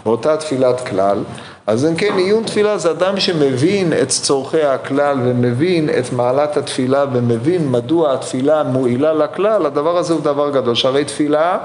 באותה 0.04 0.36
תפילת 0.36 0.88
כלל. 0.88 1.18
אז 1.68 1.86
אם 1.86 1.94
כן, 1.94 2.16
עיון 2.16 2.42
תפילה 2.42 2.78
זה 2.78 2.90
אדם 2.90 3.20
שמבין 3.20 3.92
את 4.02 4.08
צורכי 4.08 4.62
הכלל 4.62 5.18
ומבין 5.24 5.90
את 5.98 6.12
מעלת 6.12 6.56
התפילה 6.56 7.04
ומבין 7.12 7.68
מדוע 7.68 8.14
התפילה 8.14 8.62
מועילה 8.62 9.12
לכלל, 9.12 9.66
הדבר 9.66 9.98
הזה 9.98 10.12
הוא 10.12 10.20
דבר 10.20 10.50
גדול. 10.50 10.74
שהרי 10.74 11.04
תפילה 11.04 11.58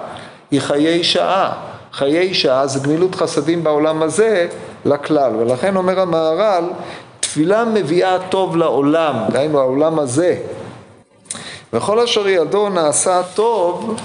היא 0.51 0.61
חיי 0.61 1.03
שעה. 1.03 1.53
חיי 1.93 2.33
שעה 2.33 2.67
זה 2.67 2.79
גמילות 2.79 3.15
חסדים 3.15 3.63
בעולם 3.63 4.01
הזה 4.01 4.47
לכלל, 4.85 5.35
ולכן 5.35 5.75
אומר 5.75 5.99
המהר"ל, 5.99 6.63
תפילה 7.19 7.65
מביאה 7.65 8.17
טוב 8.29 8.57
לעולם, 8.57 9.15
דהיינו 9.29 9.59
העולם 9.59 9.99
הזה. 9.99 10.37
וכל 11.73 11.99
אשר 11.99 12.27
ידו 12.27 12.69
נעשה 12.69 13.21
טוב 13.33 13.95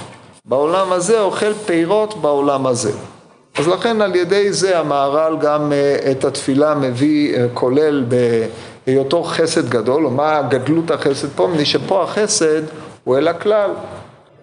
בעולם 0.44 0.92
הזה, 0.92 1.20
אוכל 1.20 1.54
פירות 1.54 2.14
בעולם 2.20 2.66
הזה. 2.66 2.92
אז 3.58 3.68
לכן 3.68 4.00
על 4.00 4.16
ידי 4.16 4.52
זה 4.52 4.78
המהר"ל 4.78 5.36
גם 5.40 5.72
אה, 5.72 6.10
את 6.10 6.24
התפילה 6.24 6.74
מביא, 6.74 7.36
אה, 7.36 7.46
כולל 7.54 8.04
בהיותו 8.86 9.22
חסד 9.22 9.68
גדול, 9.68 10.06
או 10.06 10.10
מה 10.10 10.42
גדלות 10.42 10.90
החסד 10.90 11.28
פה, 11.28 11.46
מפני 11.46 11.64
שפה 11.64 12.02
החסד 12.02 12.62
הוא 13.04 13.16
אל 13.18 13.28
הכלל. 13.28 13.70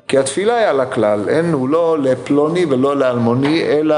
כי 0.08 0.18
התפילה 0.18 0.56
היא 0.56 0.68
על 0.68 0.80
הכלל, 0.80 1.30
אין, 1.30 1.54
הוא 1.54 1.70
לא 1.70 1.98
לפלוני 2.00 2.66
ולא 2.66 2.98
לאלמוני, 2.98 3.64
אלא 3.64 3.96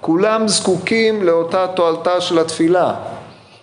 כולם 0.00 0.48
זקוקים 0.48 1.22
לאותה 1.22 1.66
תועלתה 1.66 2.20
של 2.20 2.38
התפילה. 2.38 2.94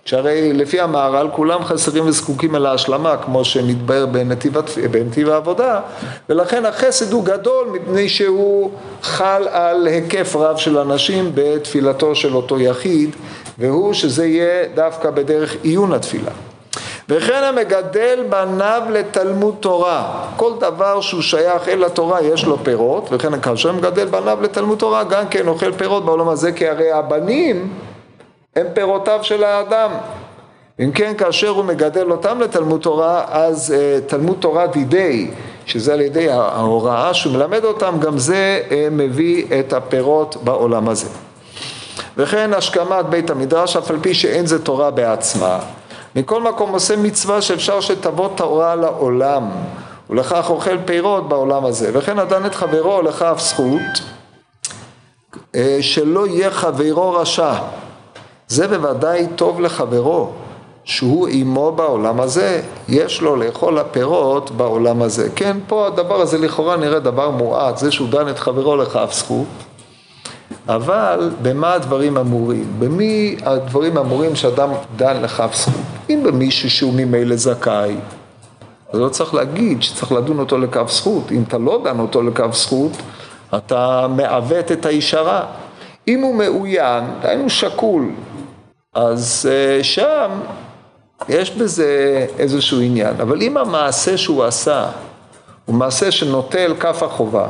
שהרי 0.04 0.52
לפי 0.52 0.80
המהר"ל 0.80 1.28
כולם 1.32 1.64
חסרים 1.64 2.06
וזקוקים 2.06 2.56
אל 2.56 2.66
ההשלמה, 2.66 3.16
כמו 3.16 3.44
שמתבהר 3.44 4.06
בנתיב, 4.06 4.52
בנתיב 4.90 5.28
העבודה, 5.28 5.80
ולכן 6.28 6.66
החסד 6.66 7.12
הוא 7.12 7.24
גדול 7.24 7.68
מפני 7.72 8.08
שהוא 8.08 8.70
חל 9.02 9.48
על 9.50 9.86
היקף 9.86 10.36
רב 10.36 10.56
של 10.56 10.78
אנשים 10.78 11.30
בתפילתו 11.34 12.14
של 12.14 12.34
אותו 12.34 12.60
יחיד, 12.60 13.16
והוא 13.58 13.92
שזה 13.92 14.26
יהיה 14.26 14.64
דווקא 14.74 15.10
בדרך 15.10 15.56
עיון 15.62 15.92
התפילה. 15.92 16.30
וכן 17.08 17.44
המגדל 17.44 18.24
בניו 18.28 18.82
לתלמוד 18.90 19.54
תורה. 19.60 20.24
כל 20.36 20.52
דבר 20.60 21.00
שהוא 21.00 21.22
שייך 21.22 21.68
אל 21.68 21.84
התורה 21.84 22.22
יש 22.22 22.44
לו 22.44 22.58
פירות, 22.64 23.08
וכן 23.12 23.40
כאשר 23.40 23.72
מגדל 23.72 24.06
בניו 24.06 24.38
לתלמוד 24.42 24.78
תורה 24.78 25.04
גם 25.04 25.28
כן 25.28 25.48
אוכל 25.48 25.72
פירות 25.72 26.04
בעולם 26.04 26.28
הזה, 26.28 26.52
כי 26.52 26.68
הרי 26.68 26.92
הבנים 26.92 27.68
הם 28.56 28.66
פירותיו 28.74 29.18
של 29.22 29.44
האדם. 29.44 29.90
אם 30.80 30.90
כן, 30.92 31.12
כאשר 31.18 31.48
הוא 31.48 31.64
מגדל 31.64 32.10
אותם 32.10 32.40
לתלמוד 32.40 32.80
תורה, 32.80 33.24
אז 33.28 33.74
uh, 33.74 34.10
תלמוד 34.10 34.36
תורה 34.40 34.66
דידי, 34.66 35.30
שזה 35.66 35.92
על 35.92 36.00
ידי 36.00 36.30
ההוראה 36.30 37.14
שהוא 37.14 37.32
מלמד 37.32 37.64
אותם, 37.64 37.98
גם 38.00 38.18
זה 38.18 38.62
uh, 38.68 38.72
מביא 38.90 39.44
את 39.60 39.72
הפירות 39.72 40.36
בעולם 40.44 40.88
הזה. 40.88 41.08
וכן 42.16 42.54
השכמת 42.54 43.06
בית 43.06 43.30
המדרש, 43.30 43.76
אף 43.76 43.90
על 43.90 43.98
פי 44.00 44.14
שאין 44.14 44.46
זה 44.46 44.64
תורה 44.64 44.90
בעצמה. 44.90 45.58
מכל 46.16 46.42
מקום 46.42 46.72
עושה 46.72 46.96
מצווה 46.96 47.42
שאפשר 47.42 47.80
שתבוא 47.80 48.28
תורה 48.34 48.74
לעולם, 48.74 49.50
ולכך 50.10 50.50
אוכל 50.50 50.78
פירות 50.84 51.28
בעולם 51.28 51.64
הזה. 51.64 51.90
וכן 51.92 52.20
נתן 52.20 52.46
את 52.46 52.54
חברו 52.54 53.02
לכף 53.02 53.36
זכות, 53.38 54.00
אה, 55.54 55.78
שלא 55.80 56.26
יהיה 56.26 56.50
חברו 56.50 57.12
רשע. 57.12 57.52
זה 58.48 58.68
בוודאי 58.68 59.26
טוב 59.36 59.60
לחברו, 59.60 60.28
שהוא 60.84 61.28
עמו 61.30 61.72
בעולם 61.72 62.20
הזה, 62.20 62.62
יש 62.88 63.20
לו 63.20 63.36
לאכול 63.36 63.78
הפירות 63.78 64.50
בעולם 64.50 65.02
הזה. 65.02 65.28
כן, 65.36 65.56
פה 65.66 65.86
הדבר 65.86 66.20
הזה 66.20 66.38
לכאורה 66.38 66.76
נראה 66.76 67.00
דבר 67.00 67.30
מועט, 67.30 67.78
זה 67.78 67.92
שהוא 67.92 68.08
דן 68.08 68.28
את 68.28 68.38
חברו 68.38 68.76
לכף 68.76 69.10
זכות, 69.12 69.46
אבל 70.68 71.30
במה 71.42 71.72
הדברים 71.72 72.16
אמורים? 72.16 72.64
במי 72.78 73.36
הדברים 73.42 73.98
אמורים 73.98 74.36
שאדם 74.36 74.70
דן 74.96 75.22
לכף 75.22 75.50
זכות? 75.54 75.74
אם 76.10 76.22
במישהו 76.24 76.70
שהוא 76.70 76.92
ממילא 76.96 77.36
זכאי, 77.36 77.96
אז 78.92 79.00
לא 79.00 79.08
צריך 79.08 79.34
להגיד 79.34 79.82
שצריך 79.82 80.12
לדון 80.12 80.38
אותו 80.38 80.58
לכף 80.58 80.90
זכות. 80.90 81.32
אם 81.32 81.42
אתה 81.48 81.58
לא 81.58 81.80
דן 81.84 81.98
אותו 81.98 82.22
לכף 82.22 82.54
זכות, 82.54 82.92
אתה 83.56 84.06
מעוות 84.16 84.72
את 84.72 84.86
הישרה. 84.86 85.42
אם 86.08 86.20
הוא 86.20 86.34
מאוין, 86.34 87.04
דהיינו 87.22 87.50
שקול, 87.50 88.10
אז 88.94 89.48
אה, 89.50 89.84
שם 89.84 90.30
יש 91.28 91.50
בזה 91.50 92.26
איזשהו 92.38 92.80
עניין. 92.80 93.14
אבל 93.20 93.42
אם 93.42 93.56
המעשה 93.56 94.16
שהוא 94.16 94.44
עשה 94.44 94.86
הוא 95.64 95.74
מעשה 95.74 96.10
שנוטה 96.10 96.58
אל 96.58 96.74
כף 96.74 97.02
החובה, 97.02 97.46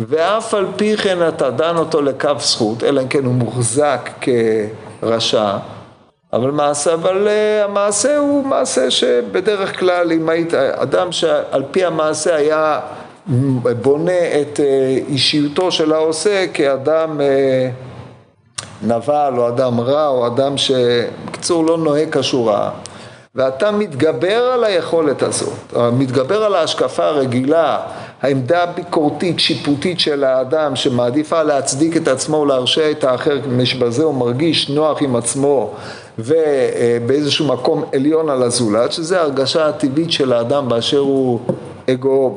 ואף 0.00 0.54
על 0.54 0.66
פי 0.76 0.96
כן 0.96 1.28
אתה 1.28 1.50
דן 1.50 1.76
אותו 1.76 2.02
לכף 2.02 2.36
זכות, 2.40 2.84
אלא 2.84 3.02
אם 3.02 3.08
כן 3.08 3.24
הוא 3.24 3.34
מוחזק 3.34 4.10
כרשע, 5.00 5.56
אבל, 6.32 6.50
מעשה, 6.50 6.94
אבל 6.94 7.28
uh, 7.28 7.64
המעשה 7.64 8.18
הוא 8.18 8.46
מעשה 8.46 8.90
שבדרך 8.90 9.78
כלל 9.78 10.12
אם 10.12 10.28
היית 10.28 10.54
אדם 10.54 11.12
שעל 11.12 11.62
פי 11.70 11.84
המעשה 11.84 12.36
היה 12.36 12.80
בונה 13.82 14.40
את 14.40 14.60
uh, 14.60 14.62
אישיותו 15.08 15.72
של 15.72 15.92
העושה 15.92 16.46
כאדם 16.54 17.20
uh, 17.20 17.93
נבל 18.86 19.34
או 19.36 19.48
אדם 19.48 19.80
רע 19.80 20.08
או 20.08 20.26
אדם 20.26 20.56
שבקיצור 20.56 21.64
לא 21.64 21.78
נוהג 21.78 22.18
כשורה 22.18 22.70
ואתה 23.34 23.70
מתגבר 23.70 24.42
על 24.54 24.64
היכולת 24.64 25.22
הזאת, 25.22 25.74
מתגבר 25.92 26.44
על 26.44 26.54
ההשקפה 26.54 27.04
הרגילה, 27.04 27.80
העמדה 28.22 28.62
הביקורתית, 28.62 29.40
שיפוטית 29.40 30.00
של 30.00 30.24
האדם 30.24 30.76
שמעדיפה 30.76 31.42
להצדיק 31.42 31.96
את 31.96 32.08
עצמו 32.08 32.36
ולהרשע 32.36 32.90
את 32.90 33.04
האחר 33.04 33.38
מפני 33.38 33.66
שבזה 33.66 34.02
הוא 34.02 34.14
מרגיש 34.14 34.70
נוח 34.70 35.02
עם 35.02 35.16
עצמו 35.16 35.70
ובאיזשהו 36.18 37.46
מקום 37.46 37.84
עליון 37.94 38.28
על 38.28 38.42
הזולת, 38.42 38.92
שזה 38.92 39.20
ההרגשה 39.20 39.68
הטבעית 39.68 40.12
של 40.12 40.32
האדם 40.32 40.68
באשר 40.68 40.98
הוא 40.98 41.40
אגו, 41.90 42.36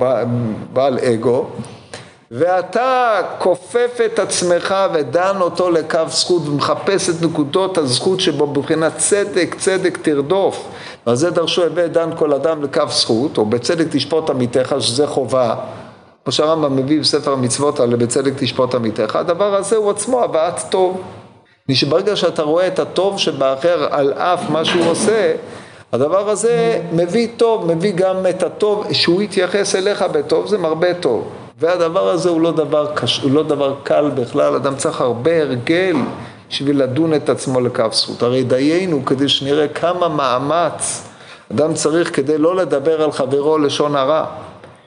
בעל 0.73 0.99
אגו, 0.99 1.45
ואתה 2.31 3.21
כופף 3.39 3.97
את 4.05 4.19
עצמך 4.19 4.75
ודן 4.93 5.35
אותו 5.41 5.69
לקו 5.69 5.99
זכות 6.07 6.47
ומחפש 6.47 7.09
את 7.09 7.21
נקודות 7.21 7.77
הזכות 7.77 8.19
שבו 8.19 8.47
בבחינת 8.47 8.97
צדק, 8.97 9.55
צדק 9.59 9.97
תרדוף. 10.01 10.67
ועל 11.07 11.15
זה 11.15 11.31
דרשו 11.31 11.63
הווה 11.63 11.87
דן 11.87 12.09
כל 12.15 12.33
אדם 12.33 12.63
לקו 12.63 12.83
זכות, 12.89 13.37
או 13.37 13.45
בצדק 13.45 13.85
תשפוט 13.91 14.29
עמיתך, 14.29 14.75
שזה 14.79 15.07
חובה. 15.07 15.55
כמו 16.23 16.31
שהרמב"ם 16.31 16.75
מביא 16.75 16.99
בספר 16.99 17.33
המצוות 17.33 17.79
האלה, 17.79 17.97
בצדק 17.97 18.33
תשפוט 18.37 18.75
עמיתך, 18.75 19.15
הדבר 19.15 19.55
הזה 19.55 19.75
הוא 19.75 19.91
עצמו 19.91 20.23
הבאת 20.23 20.59
טוב. 20.69 21.01
שברגע 21.71 22.15
שאתה 22.15 22.43
רואה 22.43 22.67
את 22.67 22.79
הטוב 22.79 23.19
שבאחר 23.19 23.87
על 23.91 24.13
אף 24.13 24.49
מה 24.49 24.65
שהוא 24.65 24.85
עושה, 24.85 25.33
הדבר 25.93 26.29
הזה 26.29 26.81
מביא 26.93 27.27
טוב, 27.37 27.73
מביא 27.73 27.93
גם 27.95 28.25
את 28.29 28.43
הטוב, 28.43 28.85
שהוא 28.91 29.21
יתייחס 29.21 29.75
אליך 29.75 30.01
בטוב, 30.01 30.47
זה 30.47 30.57
מרבה 30.57 30.93
טוב. 30.93 31.46
והדבר 31.59 32.09
הזה 32.09 32.29
הוא 32.29 32.41
לא 32.41 32.51
דבר, 32.51 32.91
קש, 32.95 33.21
הוא 33.21 33.31
לא 33.31 33.43
דבר 33.43 33.75
קל 33.83 34.11
בכלל, 34.15 34.55
אדם 34.55 34.75
צריך 34.75 35.01
הרבה 35.01 35.41
הרגל 35.41 35.95
בשביל 36.49 36.83
לדון 36.83 37.13
את 37.13 37.29
עצמו 37.29 37.59
לכף 37.59 37.93
זכות. 37.93 38.23
הרי 38.23 38.43
דיינו 38.43 39.05
כדי 39.05 39.29
שנראה 39.29 39.67
כמה 39.67 40.07
מאמץ 40.07 41.07
אדם 41.51 41.73
צריך 41.73 42.15
כדי 42.15 42.37
לא 42.37 42.55
לדבר 42.55 43.01
על 43.01 43.11
חברו 43.11 43.57
לשון 43.57 43.95
הרע, 43.95 44.25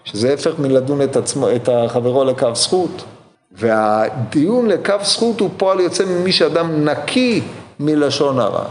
שזה 0.05 0.33
הפך 0.33 0.59
מלדון 0.59 1.03
את, 1.03 1.17
עצמו, 1.17 1.50
את 1.50 1.69
חברו 1.89 2.25
לכף 2.25 2.55
זכות. 2.55 3.05
והדיון 3.53 4.67
לכף 4.69 5.00
זכות 5.03 5.41
הוא 5.41 5.50
פועל 5.57 5.81
יוצא 5.81 6.05
ממי 6.05 6.33
שאדם 6.33 6.85
נקי 6.89 7.43
מלשון 7.81 8.41
הרע. 8.41 8.65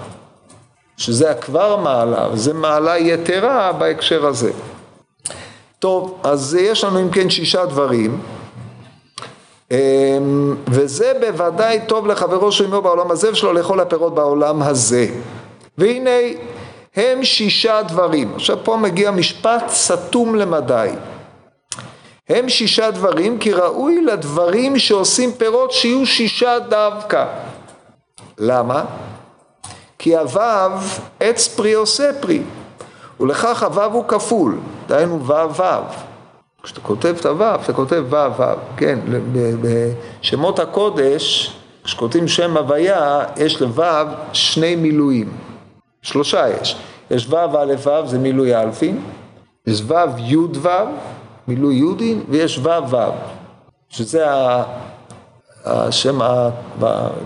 שזה 0.98 1.34
כבר 1.34 1.76
מעלה, 1.76 2.28
וזה 2.32 2.54
מעלה 2.54 2.98
יתרה 2.98 3.72
בהקשר 3.72 4.26
הזה. 4.26 4.52
טוב, 5.80 6.20
אז 6.24 6.58
יש 6.62 6.84
לנו 6.84 7.00
אם 7.00 7.10
כן 7.10 7.30
שישה 7.30 7.66
דברים, 7.66 8.22
אמ, 9.72 10.56
וזה 10.68 11.14
בוודאי 11.20 11.80
טוב 11.88 12.08
לחברו 12.08 12.52
שעמו 12.52 12.82
בעולם 12.82 13.12
הזה 13.12 13.32
ושלו 13.32 13.54
לאכול 13.54 13.80
הפירות 13.80 14.16
בעולם 14.16 14.62
הזה. 14.64 15.08
והנה 15.78 16.10
הם 16.96 17.24
שישה 17.24 17.82
דברים. 17.82 18.34
עכשיו 18.36 18.58
פה 18.64 18.78
מגיע 18.78 19.12
משפט 19.12 19.64
סתום 19.70 20.36
למדי. 20.36 20.90
הם 22.30 22.50
שישה 22.50 22.92
דברים 22.92 23.38
כי 23.38 23.52
ראוי 23.52 24.02
לדברים 24.02 24.80
שעושים 24.80 25.32
פירות 25.32 25.72
שיהיו 25.72 26.06
שישה 26.06 26.60
דווקא. 26.60 27.26
למה? 28.38 28.86
כי 30.00 30.18
הוו 30.18 30.80
עץ 31.20 31.48
פרי 31.48 31.74
עושה 31.74 32.12
פרי, 32.22 32.42
ולכך 33.20 33.64
הוו 33.64 33.94
הוא 33.94 34.04
כפול, 34.08 34.60
דהיינו 34.88 35.26
וו 35.26 35.54
וו. 35.56 35.64
כשאתה 36.64 36.82
כותב 36.82 37.16
את 37.20 37.26
הוו, 37.26 37.56
אתה 37.64 37.74
כותב 37.74 38.04
וו 38.10 38.34
וו, 38.38 38.46
כן, 38.78 39.00
בשמות 39.62 40.60
הקודש, 40.60 41.56
כשכותבים 41.84 42.28
שם 42.28 42.58
הוויה, 42.58 43.24
יש 43.38 43.62
לוו 43.62 44.08
שני 44.34 44.76
מילואים, 44.76 45.32
שלושה 46.02 46.46
יש. 46.62 46.76
יש 47.12 47.28
וו 47.28 47.38
א' 47.38 47.74
וו, 47.84 48.08
זה 48.08 48.20
מילוי 48.20 48.56
אלפין, 48.56 49.02
יש 49.68 49.82
וו 49.82 49.96
י' 50.18 50.36
וו, 50.36 50.70
מילוי 51.48 51.76
יודין, 51.76 52.24
ויש 52.30 52.58
וו 52.58 52.90
וו, 52.90 53.12
שזה 53.90 54.26
השם, 55.66 56.20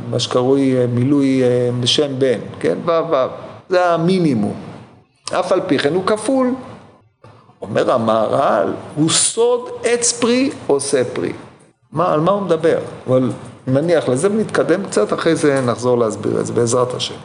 מה 0.09 0.19
שקרוי 0.19 0.77
אה, 0.77 0.87
מילוי 0.87 1.43
אה, 1.43 1.69
בשם 1.79 2.19
בן, 2.19 2.39
כן? 2.59 2.77
ו' 2.85 3.11
ו', 3.11 3.27
זה 3.69 3.85
המינימום. 3.85 4.72
אף 5.31 5.51
על 5.51 5.61
פי 5.67 5.79
כן 5.79 5.93
הוא 5.93 6.05
כפול. 6.05 6.53
אומר 7.61 7.91
המהר"ל, 7.91 8.73
הוא 8.95 9.09
סוד 9.09 9.69
עץ 9.83 10.11
פרי 10.11 10.49
עושה 10.67 11.03
פרי. 11.13 11.33
מה, 11.91 12.13
על 12.13 12.19
מה 12.19 12.31
הוא 12.31 12.41
מדבר? 12.41 12.77
אבל 13.07 13.31
נניח 13.67 14.09
לזה 14.09 14.31
ונתקדם 14.31 14.85
קצת, 14.85 15.13
אחרי 15.13 15.35
זה 15.35 15.61
נחזור 15.61 15.97
להסביר 15.97 16.39
את 16.39 16.45
זה, 16.45 16.53
בעזרת 16.53 16.93
השם. 16.93 17.15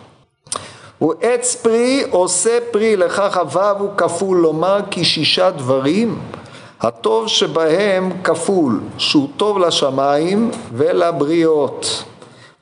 הוא 0.99 1.15
עץ 1.21 1.55
פרי 1.55 2.05
עושה 2.11 2.59
פרי, 2.71 2.97
לכך 2.97 3.37
הוו 3.37 3.79
הוא 3.79 3.91
כפול, 3.97 4.37
לומר 4.39 4.81
כי 4.91 5.05
שישה 5.05 5.51
דברים 5.51 6.19
הטוב 6.81 7.29
שבהם 7.29 8.13
כפול, 8.25 8.81
שהוא 8.99 9.29
טוב 9.37 9.59
לשמיים 9.59 10.51
ולבריות. 10.73 12.05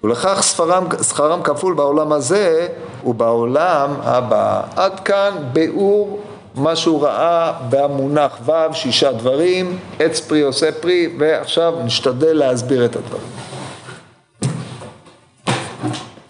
ולכך 0.07 0.39
ספרם, 0.43 0.87
שכרם 1.03 1.43
כפול 1.43 1.75
בעולם 1.75 2.13
הזה 2.13 2.69
ובעולם 3.05 3.91
הבא. 4.03 4.63
עד 4.77 5.01
כאן 5.01 5.31
ביאור 5.53 6.21
מה 6.55 6.77
שהוא 6.77 7.03
ראה 7.03 7.53
במונח 7.71 8.39
ו', 8.45 8.53
שישה 8.73 9.13
דברים, 9.13 9.79
עץ 9.99 10.21
פרי 10.21 10.41
עושה 10.41 10.73
פרי, 10.73 11.15
ועכשיו 11.19 11.75
נשתדל 11.85 12.33
להסביר 12.33 12.85
את 12.85 12.97
הדברים. 12.97 13.29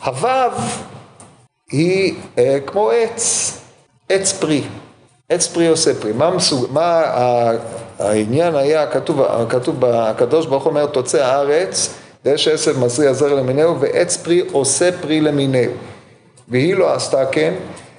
הו' 0.04 0.60
היא 1.70 2.14
אה, 2.38 2.58
כמו 2.66 2.90
עץ, 2.90 3.52
עץ 4.08 4.32
פרי. 4.32 4.62
עץ 5.28 5.46
פרי 5.46 5.66
עושה 5.66 5.94
פרי. 6.00 6.12
מה, 6.12 6.30
מסוג, 6.30 6.66
מה 6.72 7.02
העניין 7.98 8.54
היה, 8.54 8.86
כתוב, 8.86 9.22
כתוב, 9.48 9.84
הקדוש 9.84 10.46
ברוך 10.46 10.64
הוא 10.64 10.70
אומר, 10.70 10.86
תוצא 10.86 11.24
הארץ, 11.24 11.94
דשא 12.26 12.52
עשב 12.52 12.78
מזריע 12.78 13.12
זר 13.12 13.34
למיניהו, 13.34 13.80
ועץ 13.80 14.16
פרי 14.16 14.42
עושה 14.52 14.92
פרי 15.00 15.20
למיניהו. 15.20 15.72
והיא 16.48 16.74
לא 16.74 16.94
עשתה 16.94 17.26
כן, 17.26 17.54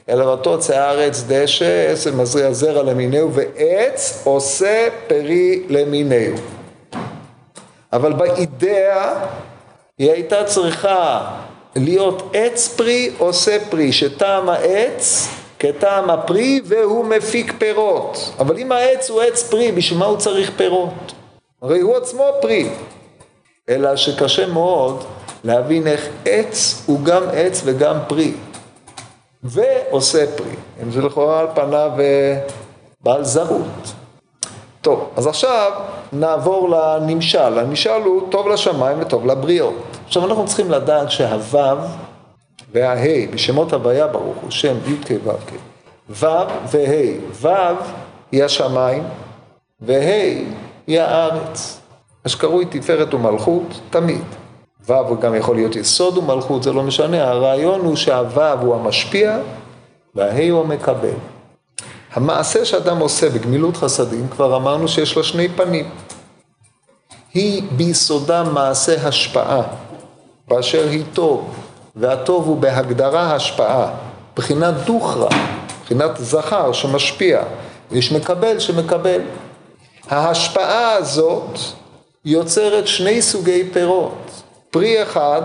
אלא 0.09 0.23
ותוצא 0.23 0.79
הארץ 0.79 1.23
דשא, 1.27 1.91
עשב 1.91 2.15
מזריע 2.15 2.51
זרע 2.51 2.83
למיניהו, 2.83 3.33
ועץ 3.33 4.21
עושה 4.23 4.87
פרי 5.07 5.63
למיניהו. 5.69 6.35
אבל 7.93 8.13
באידאה 8.13 9.13
היא 9.97 10.11
הייתה 10.11 10.43
צריכה 10.43 11.31
להיות 11.75 12.31
עץ 12.33 12.67
פרי 12.67 13.11
עושה 13.17 13.57
פרי, 13.69 13.91
שטעם 13.91 14.49
העץ 14.49 15.27
כטעם 15.59 16.09
הפרי 16.09 16.61
והוא 16.65 17.05
מפיק 17.05 17.53
פירות. 17.57 18.31
אבל 18.39 18.57
אם 18.57 18.71
העץ 18.71 19.09
הוא 19.09 19.21
עץ 19.21 19.43
פרי, 19.43 19.71
בשביל 19.71 19.99
מה 19.99 20.05
הוא 20.05 20.17
צריך 20.17 20.51
פירות? 20.57 21.13
הרי 21.61 21.79
הוא 21.79 21.95
עצמו 21.95 22.23
פרי. 22.41 22.69
אלא 23.69 23.95
שקשה 23.95 24.47
מאוד 24.47 25.03
להבין 25.43 25.87
איך 25.87 26.07
עץ 26.25 26.83
הוא 26.85 26.99
גם 27.03 27.23
עץ 27.33 27.61
וגם 27.65 27.97
פרי. 28.07 28.33
ועושה 29.43 30.25
פרי. 30.37 30.55
אם 30.83 30.91
זה 30.91 31.01
לכאורה 31.01 31.39
על 31.39 31.47
פניו 31.55 31.91
אה, 31.99 32.39
בעל 33.01 33.23
זרות. 33.23 33.93
טוב, 34.81 35.09
אז 35.15 35.27
עכשיו 35.27 35.71
נעבור 36.13 36.69
לנמשל. 36.69 37.59
הנמשל 37.59 38.01
הוא 38.05 38.31
טוב 38.31 38.47
לשמיים 38.47 39.01
וטוב 39.01 39.25
לבריות. 39.25 39.83
עכשיו 40.05 40.25
אנחנו 40.25 40.45
צריכים 40.45 40.71
לדעת 40.71 41.11
שהוו 41.11 41.77
והה' 42.71 43.27
בשמות 43.31 43.73
הוויה 43.73 44.07
ברוך 44.07 44.37
הוא, 44.41 44.51
שם 44.51 44.75
י"ק 44.85 45.11
ו"ק. 45.23 45.51
ו' 46.09 46.25
וה', 46.71 46.87
ו' 47.41 47.47
היא 48.31 48.43
השמיים, 48.43 49.03
וה' 49.81 50.43
היא 50.87 51.01
הארץ. 51.01 51.79
מה 52.25 52.31
שקרוי 52.31 52.65
תפארת 52.65 53.13
ומלכות, 53.13 53.79
תמיד. 53.89 54.23
ו' 54.89 55.19
גם 55.21 55.35
יכול 55.35 55.55
להיות 55.55 55.75
יסוד 55.75 56.17
ומלכות, 56.17 56.63
זה 56.63 56.73
לא 56.73 56.83
משנה, 56.83 57.23
הרעיון 57.23 57.81
הוא 57.81 57.95
שהו' 57.95 58.41
הוא 58.61 58.75
המשפיע 58.75 59.37
והה' 60.15 60.49
הוא 60.49 60.61
המקבל. 60.61 61.13
המעשה 62.13 62.65
שאדם 62.65 62.97
עושה 62.97 63.29
בגמילות 63.29 63.77
חסדים, 63.77 64.27
כבר 64.27 64.55
אמרנו 64.55 64.87
שיש 64.87 65.17
לה 65.17 65.23
שני 65.23 65.49
פנים. 65.49 65.89
היא 67.33 67.63
ביסודה 67.71 68.43
מעשה 68.43 69.07
השפעה, 69.07 69.61
באשר 70.47 70.87
היא 70.89 71.03
טוב, 71.13 71.55
והטוב 71.95 72.47
הוא 72.47 72.57
בהגדרה 72.57 73.35
השפעה, 73.35 73.89
בחינת 74.35 74.73
דוכרא, 74.85 75.29
בחינת 75.83 76.11
זכר 76.17 76.71
שמשפיע, 76.73 77.41
ויש 77.91 78.11
מקבל 78.11 78.59
שמקבל. 78.59 79.21
ההשפעה 80.09 80.91
הזאת 80.91 81.59
יוצרת 82.29 82.87
שני 82.87 83.21
סוגי 83.21 83.63
פירות. 83.73 84.31
פרי 84.69 85.03
אחד 85.03 85.41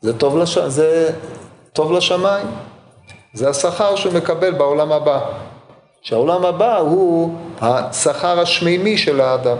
זה 0.00 0.18
טוב, 0.18 0.38
לש... 0.38 0.58
זה 0.58 1.10
טוב 1.72 1.92
לשמיים, 1.92 2.46
זה 3.34 3.48
השכר 3.48 3.96
שהוא 3.96 4.12
מקבל 4.12 4.52
בעולם 4.52 4.92
הבא. 4.92 5.20
שהעולם 6.02 6.44
הבא 6.44 6.78
הוא 6.78 7.34
השכר 7.60 8.40
השמימי 8.40 8.98
של 8.98 9.20
האדם. 9.20 9.56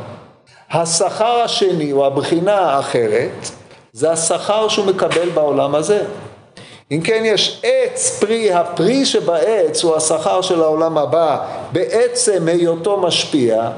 השכר 0.71 1.41
השני, 1.45 1.93
או 1.93 2.07
הבחינה 2.07 2.59
האחרת, 2.59 3.51
זה 3.93 4.11
השכר 4.13 4.69
שהוא 4.69 4.87
מקבל 4.87 5.29
בעולם 5.31 5.75
הזה. 5.75 6.01
אם 6.91 7.01
כן 7.05 7.23
יש 7.25 7.63
עץ 7.63 8.19
פרי, 8.21 8.53
הפרי 8.53 9.05
שבעץ 9.05 9.85
הוא 9.85 9.97
השכר 9.97 10.43
של 10.43 10.63
העולם 10.63 10.99
הבא 10.99 11.39
בעצם 11.73 12.49
היותו 12.49 12.97
משפיע, 12.97 13.71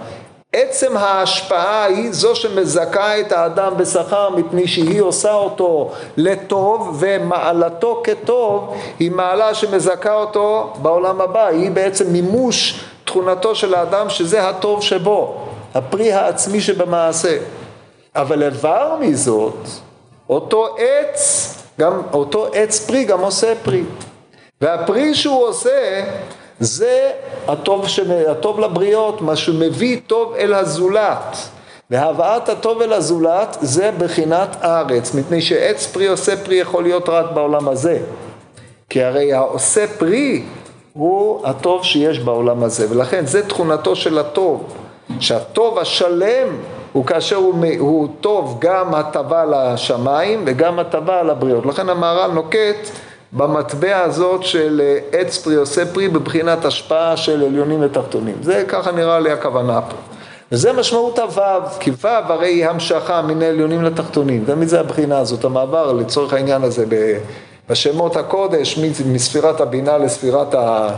עצם 0.61 0.97
ההשפעה 0.97 1.85
היא 1.85 2.13
זו 2.13 2.35
שמזכה 2.35 3.21
את 3.21 3.33
האדם 3.33 3.77
בשכר 3.77 4.31
מפני 4.31 4.69
שהיא 4.69 5.01
עושה 5.01 5.35
אותו 5.35 5.91
לטוב 6.17 6.97
ומעלתו 7.01 8.03
כטוב 8.05 8.75
היא 8.99 9.11
מעלה 9.11 9.55
שמזכה 9.55 10.15
אותו 10.15 10.73
בעולם 10.83 11.21
הבא, 11.21 11.47
היא 11.47 11.71
בעצם 11.71 12.13
מימוש 12.13 12.85
תכונתו 13.05 13.55
של 13.55 13.75
האדם 13.75 14.11
שזה 14.11 14.49
הטוב 14.49 14.83
שבו, 14.83 15.37
הפרי 15.75 16.13
העצמי 16.13 16.61
שבמעשה. 16.61 17.39
אבל 18.17 18.43
איבר 18.43 18.97
מזאת 19.01 19.69
אותו 20.31 20.77
עץ, 20.79 21.55
גם 21.81 22.03
אותו 22.13 22.47
עץ 22.53 22.87
פרי 22.87 23.05
גם 23.05 23.21
עושה 23.21 23.53
פרי. 23.63 23.83
והפרי 24.61 25.15
שהוא 25.15 25.47
עושה 25.47 26.05
זה 26.61 27.11
הטוב, 27.49 27.89
ש... 27.89 28.01
הטוב 28.31 28.61
לבריות, 28.61 29.21
מה 29.21 29.37
שמביא 29.37 30.01
טוב 30.07 30.35
אל 30.35 30.55
הזולת. 30.55 31.37
והבאת 31.91 32.49
הטוב 32.49 32.83
אל 32.83 32.93
הזולת 32.93 33.57
זה 33.61 33.91
בחינת 33.99 34.57
הארץ, 34.61 35.15
מפני 35.15 35.41
שעץ 35.41 35.87
פרי 35.87 36.07
עושה 36.07 36.37
פרי 36.37 36.57
יכול 36.57 36.83
להיות 36.83 37.09
רק 37.09 37.27
בעולם 37.35 37.69
הזה. 37.69 37.99
כי 38.91 39.03
הרי 39.03 39.33
העושה 39.33 39.87
פרי 39.99 40.43
הוא 40.93 41.47
הטוב 41.47 41.85
שיש 41.85 42.19
בעולם 42.19 42.65
הזה, 42.65 42.87
ולכן 42.91 43.27
זה 43.27 43.49
תכונתו 43.49 43.97
של 43.97 44.19
הטוב, 44.19 44.65
שהטוב 45.21 45.79
השלם 45.79 46.49
הוא 46.93 47.07
כאשר 47.07 47.37
הוא, 47.37 47.65
הוא 47.79 48.09
טוב 48.21 48.57
גם 48.59 48.95
הטבה 48.95 49.45
לשמיים 49.45 50.43
וגם 50.47 50.79
הטבה 50.79 51.23
לבריות. 51.23 51.67
לכן 51.67 51.89
המהר"ל 51.89 52.31
נוקט 52.31 52.91
במטבע 53.33 53.99
הזאת 53.99 54.43
של 54.43 54.81
אה, 54.85 55.21
עץ 55.21 55.39
פרי 55.39 55.55
עושה 55.55 55.87
פרי 55.87 56.09
בבחינת 56.09 56.65
השפעה 56.65 57.17
של 57.17 57.45
עליונים 57.45 57.81
ותחתונים. 57.83 58.35
זה 58.43 58.65
ככה 58.69 58.93
נראה 58.93 59.21
לי 59.21 59.31
הכוונה 59.31 59.81
פה. 59.81 59.97
וזה 60.53 60.73
משמעות 60.73 61.19
הוו, 61.19 61.69
כי 61.81 61.91
וו 61.91 62.09
הרי 62.09 62.49
היא 62.49 62.67
המשכה 62.67 63.23
מן 63.23 63.43
העליונים 63.43 63.83
לתחתונים. 63.83 64.45
תמיד 64.47 64.69
זה 64.69 64.81
הבחינה 64.81 65.19
הזאת, 65.19 65.45
המעבר 65.45 65.93
לצורך 65.93 66.33
העניין 66.33 66.63
הזה 66.63 66.85
בשמות 67.71 68.17
הקודש, 68.17 68.79
מספירת 69.07 69.61
הבינה 69.61 69.99
לספירת 69.99 70.55
ה... 70.55 70.89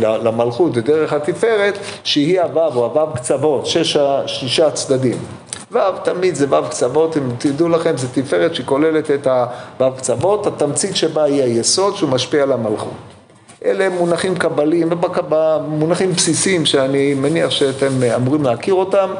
למלכות 0.00 0.72
ודרך 0.74 1.12
התפארת, 1.12 1.78
שהיא 2.04 2.40
הוו 2.40 2.74
או 2.74 2.84
הוו 2.84 3.14
קצוות, 3.14 3.66
שש, 3.66 3.96
שישה 4.26 4.66
הצדדים. 4.66 5.18
ו' 5.72 5.78
תמיד 6.04 6.34
זה 6.34 6.46
ו' 6.50 6.68
קצוות, 6.70 7.16
אם 7.16 7.22
תדעו 7.38 7.68
לכם, 7.68 7.96
זה 7.96 8.08
תפארת 8.08 8.54
שכוללת 8.54 9.10
את 9.10 9.26
הו' 9.80 9.92
קצוות, 9.96 10.46
התמצית 10.46 10.96
שבה 10.96 11.24
היא 11.24 11.42
היסוד 11.42 11.96
שהוא 11.96 12.10
משפיע 12.10 12.42
על 12.42 12.52
המלכות. 12.52 12.92
אלה 13.64 13.88
מונחים 13.88 14.36
קבליים, 14.36 14.92
מונחים 15.68 16.12
בסיסיים 16.12 16.66
שאני 16.66 17.14
מניח 17.14 17.50
שאתם 17.50 18.02
אמורים 18.16 18.42
להכיר 18.42 18.74
אותם. 18.74 19.10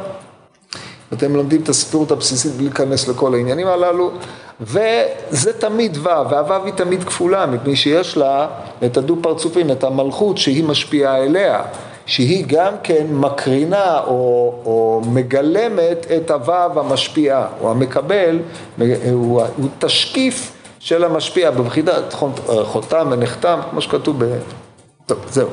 אתם 1.12 1.36
לומדים 1.36 1.62
את 1.62 1.68
הספירות 1.68 2.10
הבסיסית 2.10 2.52
בלי 2.52 2.64
להיכנס 2.64 3.08
לכל 3.08 3.34
העניינים 3.34 3.66
הללו, 3.66 4.10
וזה 4.60 5.52
תמיד 5.58 5.96
ו', 5.96 6.08
והו' 6.30 6.64
היא 6.64 6.72
תמיד 6.72 7.04
כפולה, 7.04 7.46
מפני 7.46 7.76
שיש 7.76 8.16
לה 8.16 8.46
את 8.84 8.96
הדו-פרצופים, 8.96 9.70
את 9.70 9.84
המלכות 9.84 10.38
שהיא 10.38 10.64
משפיעה 10.64 11.24
אליה. 11.24 11.62
שהיא 12.06 12.44
גם 12.48 12.72
כן 12.82 13.06
מקרינה 13.10 14.00
או, 14.06 14.54
או 14.64 15.02
מגלמת 15.06 16.06
את 16.16 16.30
הוו 16.30 16.80
המשפיעה, 16.80 17.46
או 17.60 17.70
המקבל, 17.70 18.38
הוא, 18.78 19.42
הוא 19.56 19.68
תשקיף 19.78 20.52
של 20.78 21.04
המשפיע 21.04 21.50
בבחינת 21.50 22.14
חותם 22.62 23.08
ונחתם, 23.10 23.60
כמו 23.70 23.80
שכתוב 23.80 24.24
ב... 24.24 24.38
טוב, 25.06 25.18
זהו. 25.28 25.48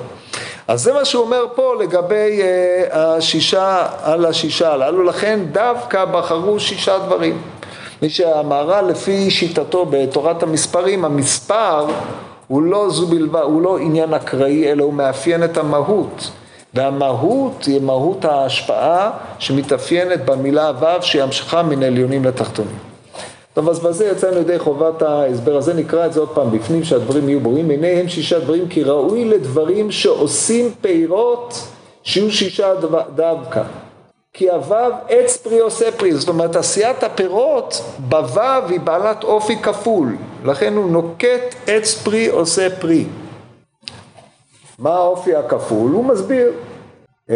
אז 0.67 0.81
זה 0.81 0.93
מה 0.93 1.05
שהוא 1.05 1.23
אומר 1.23 1.45
פה 1.55 1.73
לגבי 1.79 2.41
uh, 2.41 2.95
השישה 2.95 3.87
על 4.03 4.25
השישה 4.25 4.73
הללו, 4.73 5.03
לכן 5.03 5.39
דווקא 5.51 6.05
בחרו 6.05 6.59
שישה 6.59 6.99
דברים. 6.99 7.41
מי 8.05 8.09
שהמהר"ל 8.09 8.85
לפי 8.85 9.31
שיטתו 9.31 9.85
בתורת 9.89 10.43
המספרים, 10.43 11.05
המספר 11.05 11.85
הוא 12.47 12.61
לא 12.61 12.89
זו 12.89 13.07
בלבד, 13.07 13.41
הוא 13.41 13.61
לא 13.61 13.77
עניין 13.77 14.13
אקראי, 14.13 14.71
אלא 14.71 14.83
הוא 14.83 14.93
מאפיין 14.93 15.43
את 15.43 15.57
המהות. 15.57 16.31
והמהות 16.73 17.63
היא 17.65 17.81
מהות 17.81 18.25
ההשפעה 18.25 19.11
שמתאפיינת 19.39 20.25
במילה 20.25 20.71
ו' 20.79 21.01
שהיא 21.01 21.23
המשכה 21.23 21.63
מן 21.63 21.83
עליונים 21.83 22.25
לתחתונים. 22.25 22.77
טוב, 23.53 23.69
אז 23.69 23.79
בזה 23.79 24.07
יצאנו 24.07 24.37
ידי 24.37 24.59
חובת 24.59 25.01
ההסבר 25.01 25.57
הזה, 25.57 25.73
נקרא 25.73 26.05
את 26.05 26.13
זה 26.13 26.19
עוד 26.19 26.29
פעם 26.29 26.51
בפנים 26.51 26.83
שהדברים 26.83 27.29
יהיו 27.29 27.39
ברורים. 27.39 27.71
הנה 27.71 27.87
הם 27.87 28.07
שישה 28.07 28.39
דברים 28.39 28.67
כי 28.67 28.83
ראוי 28.83 29.25
לדברים 29.25 29.91
שעושים 29.91 30.71
פירות 30.81 31.67
שיהיו 32.03 32.31
שישה 32.31 32.67
דווקא. 33.15 33.61
כי 34.37 34.49
הוו 34.49 34.91
עץ 35.09 35.37
פרי 35.37 35.59
עושה 35.59 35.91
פרי, 35.91 36.11
זאת 36.11 36.29
אומרת 36.29 36.55
עשיית 36.55 37.03
הפירות 37.03 37.81
בוו 37.99 38.67
היא 38.69 38.79
בעלת 38.79 39.23
אופי 39.23 39.55
כפול, 39.55 40.15
לכן 40.45 40.73
הוא 40.75 40.89
נוקט 40.89 41.55
עץ 41.67 41.93
פרי 41.93 42.27
עושה 42.27 42.67
פרי. 42.79 43.05
מה 44.79 44.95
האופי 44.95 45.35
הכפול? 45.35 45.91
הוא 45.91 46.05
מסביר. 46.05 46.51
אמ, 47.29 47.35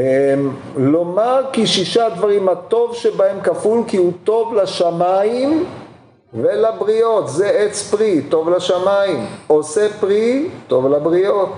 לומר 0.78 1.42
כי 1.54 1.68
שישה 1.68 2.10
דברים 2.10 2.50
הטוב 2.50 2.96
שבהם 2.96 3.42
כפול 3.42 3.84
כי 3.88 3.98
הוא 3.98 4.12
טוב 4.24 4.54
לשמיים 4.54 5.66
ולבריות, 6.34 7.30
זה 7.30 7.50
עץ 7.50 7.90
פרי, 7.92 8.22
טוב 8.30 8.50
לשמיים, 8.50 9.26
עושה 9.48 9.88
פרי, 10.00 10.50
טוב 10.68 10.88
לבריות. 10.88 11.54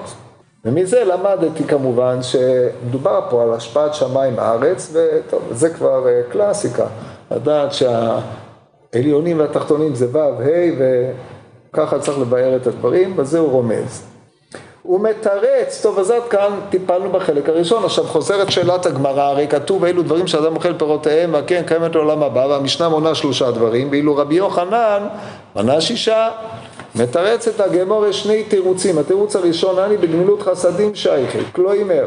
ומזה 0.65 1.03
למדתי 1.03 1.63
כמובן 1.63 2.17
שדובר 2.21 3.21
פה 3.29 3.43
על 3.43 3.53
השפעת 3.53 3.93
שמיים 3.93 4.39
הארץ, 4.39 4.93
וטוב, 4.93 5.41
זה 5.51 5.69
כבר 5.69 6.07
אה, 6.07 6.21
קלאסיקה, 6.31 6.85
לדעת 7.31 7.69
שהעליונים 7.73 9.39
והתחתונים 9.39 9.95
זה 9.95 10.07
ו', 10.11 10.17
ה', 10.17 10.71
וככה 11.71 11.99
צריך 11.99 12.19
לבאר 12.19 12.55
את 12.55 12.67
הדברים, 12.67 13.17
בזה 13.17 13.39
הוא 13.39 13.51
רומז. 13.51 14.03
הוא 14.83 14.99
מתרץ, 14.99 15.81
טוב 15.83 15.99
אז 15.99 16.11
עד 16.11 16.23
כאן 16.29 16.59
טיפלנו 16.69 17.11
בחלק 17.11 17.49
הראשון, 17.49 17.85
עכשיו 17.85 18.03
חוזרת 18.03 18.51
שאלת 18.51 18.85
הגמרא, 18.85 19.21
הרי 19.21 19.47
כתוב 19.47 19.85
אילו 19.85 20.03
דברים 20.03 20.27
שאדם 20.27 20.55
אוכל 20.55 20.73
פירותיהם 20.73 21.33
והקרן 21.33 21.63
קיימת 21.63 21.95
לעולם 21.95 22.23
הבא, 22.23 22.39
והמשנה 22.39 22.89
מונה 22.89 23.15
שלושה 23.15 23.51
דברים, 23.51 23.87
ואילו 23.91 24.15
רבי 24.15 24.35
יוחנן 24.35 25.07
מנה 25.55 25.81
שישה, 25.81 26.29
מתרץ 26.95 27.47
את 27.47 27.59
הגמור 27.59 28.11
שני 28.11 28.43
תירוצים, 28.43 28.97
התירוץ 28.97 29.35
הראשון, 29.35 29.79
אני 29.79 29.97
בגמילות 29.97 30.41
חסדים 30.41 30.95
שייכת, 30.95 31.43
כלומר, 31.51 32.05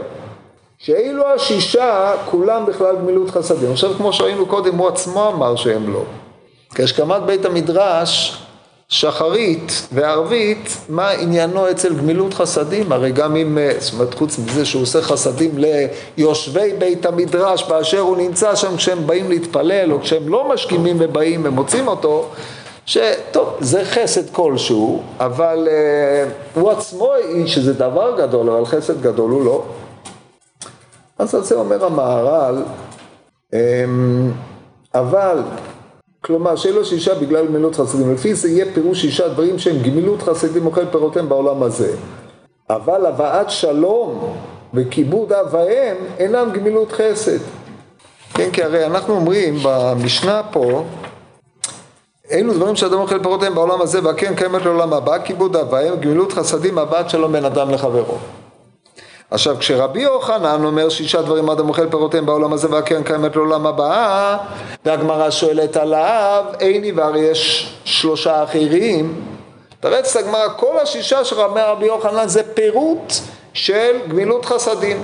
שאילו 0.78 1.22
השישה 1.34 2.12
כולם 2.30 2.66
בכלל 2.66 2.96
גמילות 2.96 3.30
חסדים, 3.30 3.72
עכשיו 3.72 3.94
כמו 3.96 4.12
שראינו 4.12 4.46
קודם, 4.46 4.76
הוא 4.76 4.88
עצמו 4.88 5.28
אמר 5.28 5.56
שהם 5.56 5.92
לא, 5.92 6.02
כשקמת 6.74 7.22
בית 7.22 7.44
המדרש 7.44 8.40
שחרית 8.88 9.88
וערבית, 9.92 10.76
מה 10.88 11.10
עניינו 11.10 11.70
אצל 11.70 11.94
גמילות 11.94 12.34
חסדים? 12.34 12.92
הרי 12.92 13.12
גם 13.12 13.36
אם, 13.36 13.58
אה, 13.58 13.72
זאת 13.78 13.92
אומרת, 13.94 14.14
חוץ 14.14 14.38
מזה 14.38 14.64
שהוא 14.64 14.82
עושה 14.82 15.02
חסדים 15.02 15.58
ליושבי 16.16 16.72
בית 16.78 17.06
המדרש 17.06 17.64
באשר 17.64 17.98
הוא 17.98 18.16
נמצא 18.16 18.56
שם 18.56 18.76
כשהם 18.76 19.06
באים 19.06 19.30
להתפלל, 19.30 19.92
או 19.92 20.00
כשהם 20.00 20.28
לא 20.28 20.48
משכימים 20.54 20.96
ובאים 21.00 21.40
ומוצאים 21.44 21.88
אותו, 21.88 22.30
שטוב, 22.86 23.56
זה 23.60 23.84
חסד 23.84 24.30
כלשהו, 24.30 25.02
אבל 25.20 25.68
uh, 25.68 26.58
הוא 26.60 26.70
עצמו 26.70 27.14
איש 27.14 27.54
שזה 27.54 27.72
דבר 27.72 28.16
גדול, 28.18 28.50
אבל 28.50 28.66
חסד 28.66 29.02
גדול 29.02 29.30
הוא 29.30 29.44
לא. 29.44 29.62
אז 31.18 31.34
על 31.34 31.42
זה 31.44 31.54
אומר 31.54 31.84
המהר"ל, 31.84 32.62
um, 33.52 33.56
אבל 34.94 35.42
כלומר 36.20 36.56
שאלו 36.56 36.84
שישה 36.84 37.14
בגלל 37.14 37.46
גמילות 37.46 37.76
חסדים. 37.76 38.14
לפי 38.14 38.34
זה 38.34 38.48
יהיה 38.48 38.64
פירוש 38.74 39.00
שישה 39.00 39.28
דברים 39.28 39.58
שהם 39.58 39.82
גמילות 39.82 40.22
חסדים 40.22 40.66
אוכל 40.66 40.86
פירותיהם 40.86 41.28
בעולם 41.28 41.62
הזה. 41.62 41.96
אבל 42.70 43.06
הבאת 43.06 43.50
שלום 43.50 44.36
וכיבוד 44.74 45.32
אב 45.32 45.46
ואם 45.50 45.94
אינם 46.18 46.50
גמילות 46.52 46.92
חסד. 46.92 47.38
כן, 48.34 48.50
כי 48.52 48.62
הרי 48.62 48.86
אנחנו 48.86 49.14
אומרים 49.14 49.54
במשנה 49.62 50.42
פה, 50.52 50.84
אלו 52.34 52.54
דברים 52.54 52.76
שאדם 52.76 52.98
אוכל 52.98 53.22
פירותיהם 53.22 53.54
בעולם 53.54 53.80
הזה 53.80 54.04
והקרן 54.04 54.34
קיימת 54.34 54.64
לעולם 54.64 54.92
הבא, 54.92 55.18
כיבוד 55.24 55.56
אב 55.56 55.72
ואם, 55.72 55.96
גמילות 56.00 56.32
חסדים, 56.32 56.78
הבאת 56.78 57.10
שלום 57.10 57.32
בין 57.32 57.44
אדם 57.44 57.70
לחברו. 57.70 58.18
עכשיו 59.30 59.56
כשרבי 59.58 60.00
יוחנן 60.00 60.64
אומר 60.64 60.88
שישה 60.88 61.22
דברים 61.22 61.50
אדם 61.50 61.68
אוכל 61.68 61.88
פירותיהם 61.90 62.26
בעולם 62.26 62.52
הזה 62.52 62.70
והקרן 62.70 63.02
קיימת 63.02 63.36
לעולם 63.36 63.66
הבא 63.66 64.36
והגמרא 64.84 65.30
שואלת 65.30 65.76
עליו 65.76 66.44
איני 66.60 66.92
והרי 66.92 67.20
יש 67.20 67.74
שלושה 67.84 68.44
אחרים 68.44 69.24
תרץ 69.80 70.16
את 70.16 70.22
הגמרא 70.22 70.48
כל 70.56 70.78
השישה 70.82 71.24
שאומר 71.24 71.70
רבי 71.70 71.86
יוחנן 71.86 72.28
זה 72.28 72.42
פירוט 72.54 73.12
של 73.52 73.96
גמילות 74.08 74.44
חסדים 74.44 75.02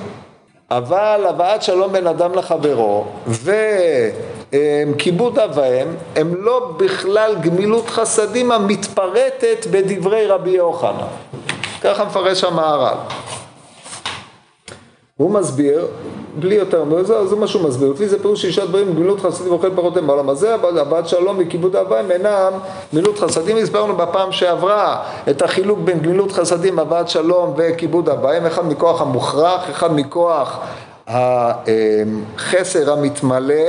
אבל 0.70 1.24
הבאת 1.28 1.62
שלום 1.62 1.92
בין 1.92 2.06
אדם 2.06 2.34
לחברו 2.34 3.04
וכיבוד 4.52 5.38
אב 5.38 5.50
ואם 5.54 5.88
הם 6.16 6.34
לא 6.44 6.74
בכלל 6.76 7.34
גמילות 7.40 7.90
חסדים 7.90 8.52
המתפרטת 8.52 9.66
בדברי 9.70 10.26
רבי 10.26 10.50
יוחנן 10.50 11.06
ככה 11.82 12.04
מפרש 12.04 12.44
המהר"ל 12.44 12.96
הוא 15.20 15.30
מסביר, 15.30 15.86
בלי 16.38 16.54
יותר 16.54 16.84
מזה, 16.84 17.26
זה, 17.26 17.36
מה 17.36 17.46
שהוא 17.46 17.68
מסביר. 17.68 17.92
לפי 17.92 18.08
זה 18.08 18.22
פירוש 18.22 18.40
שישה 18.42 18.66
דברים, 18.66 18.94
גמילות 18.94 19.20
חסדים 19.20 19.52
ואוכל 19.52 19.74
פרותיהם 19.74 20.06
בעולם 20.06 20.28
הזה, 20.28 20.54
הבעת 20.54 21.08
שלום 21.08 21.36
וכיבוד 21.38 21.76
אביים 21.76 22.10
אינם 22.10 22.52
גמילות 22.92 23.18
חסדים. 23.18 23.56
הסברנו 23.56 23.96
בפעם 23.96 24.32
שעברה 24.32 25.02
את 25.30 25.42
החילוק 25.42 25.78
בין 25.84 26.00
גמילות 26.00 26.32
חסדים, 26.32 26.78
הבעת 26.78 27.08
שלום 27.08 27.54
וכיבוד 27.56 28.08
אביים, 28.08 28.46
אחד 28.46 28.66
מכוח 28.66 29.00
המוכרח, 29.00 29.70
אחד 29.70 29.96
מכוח 29.96 30.58
החסר 31.06 32.92
המתמלא, 32.92 33.64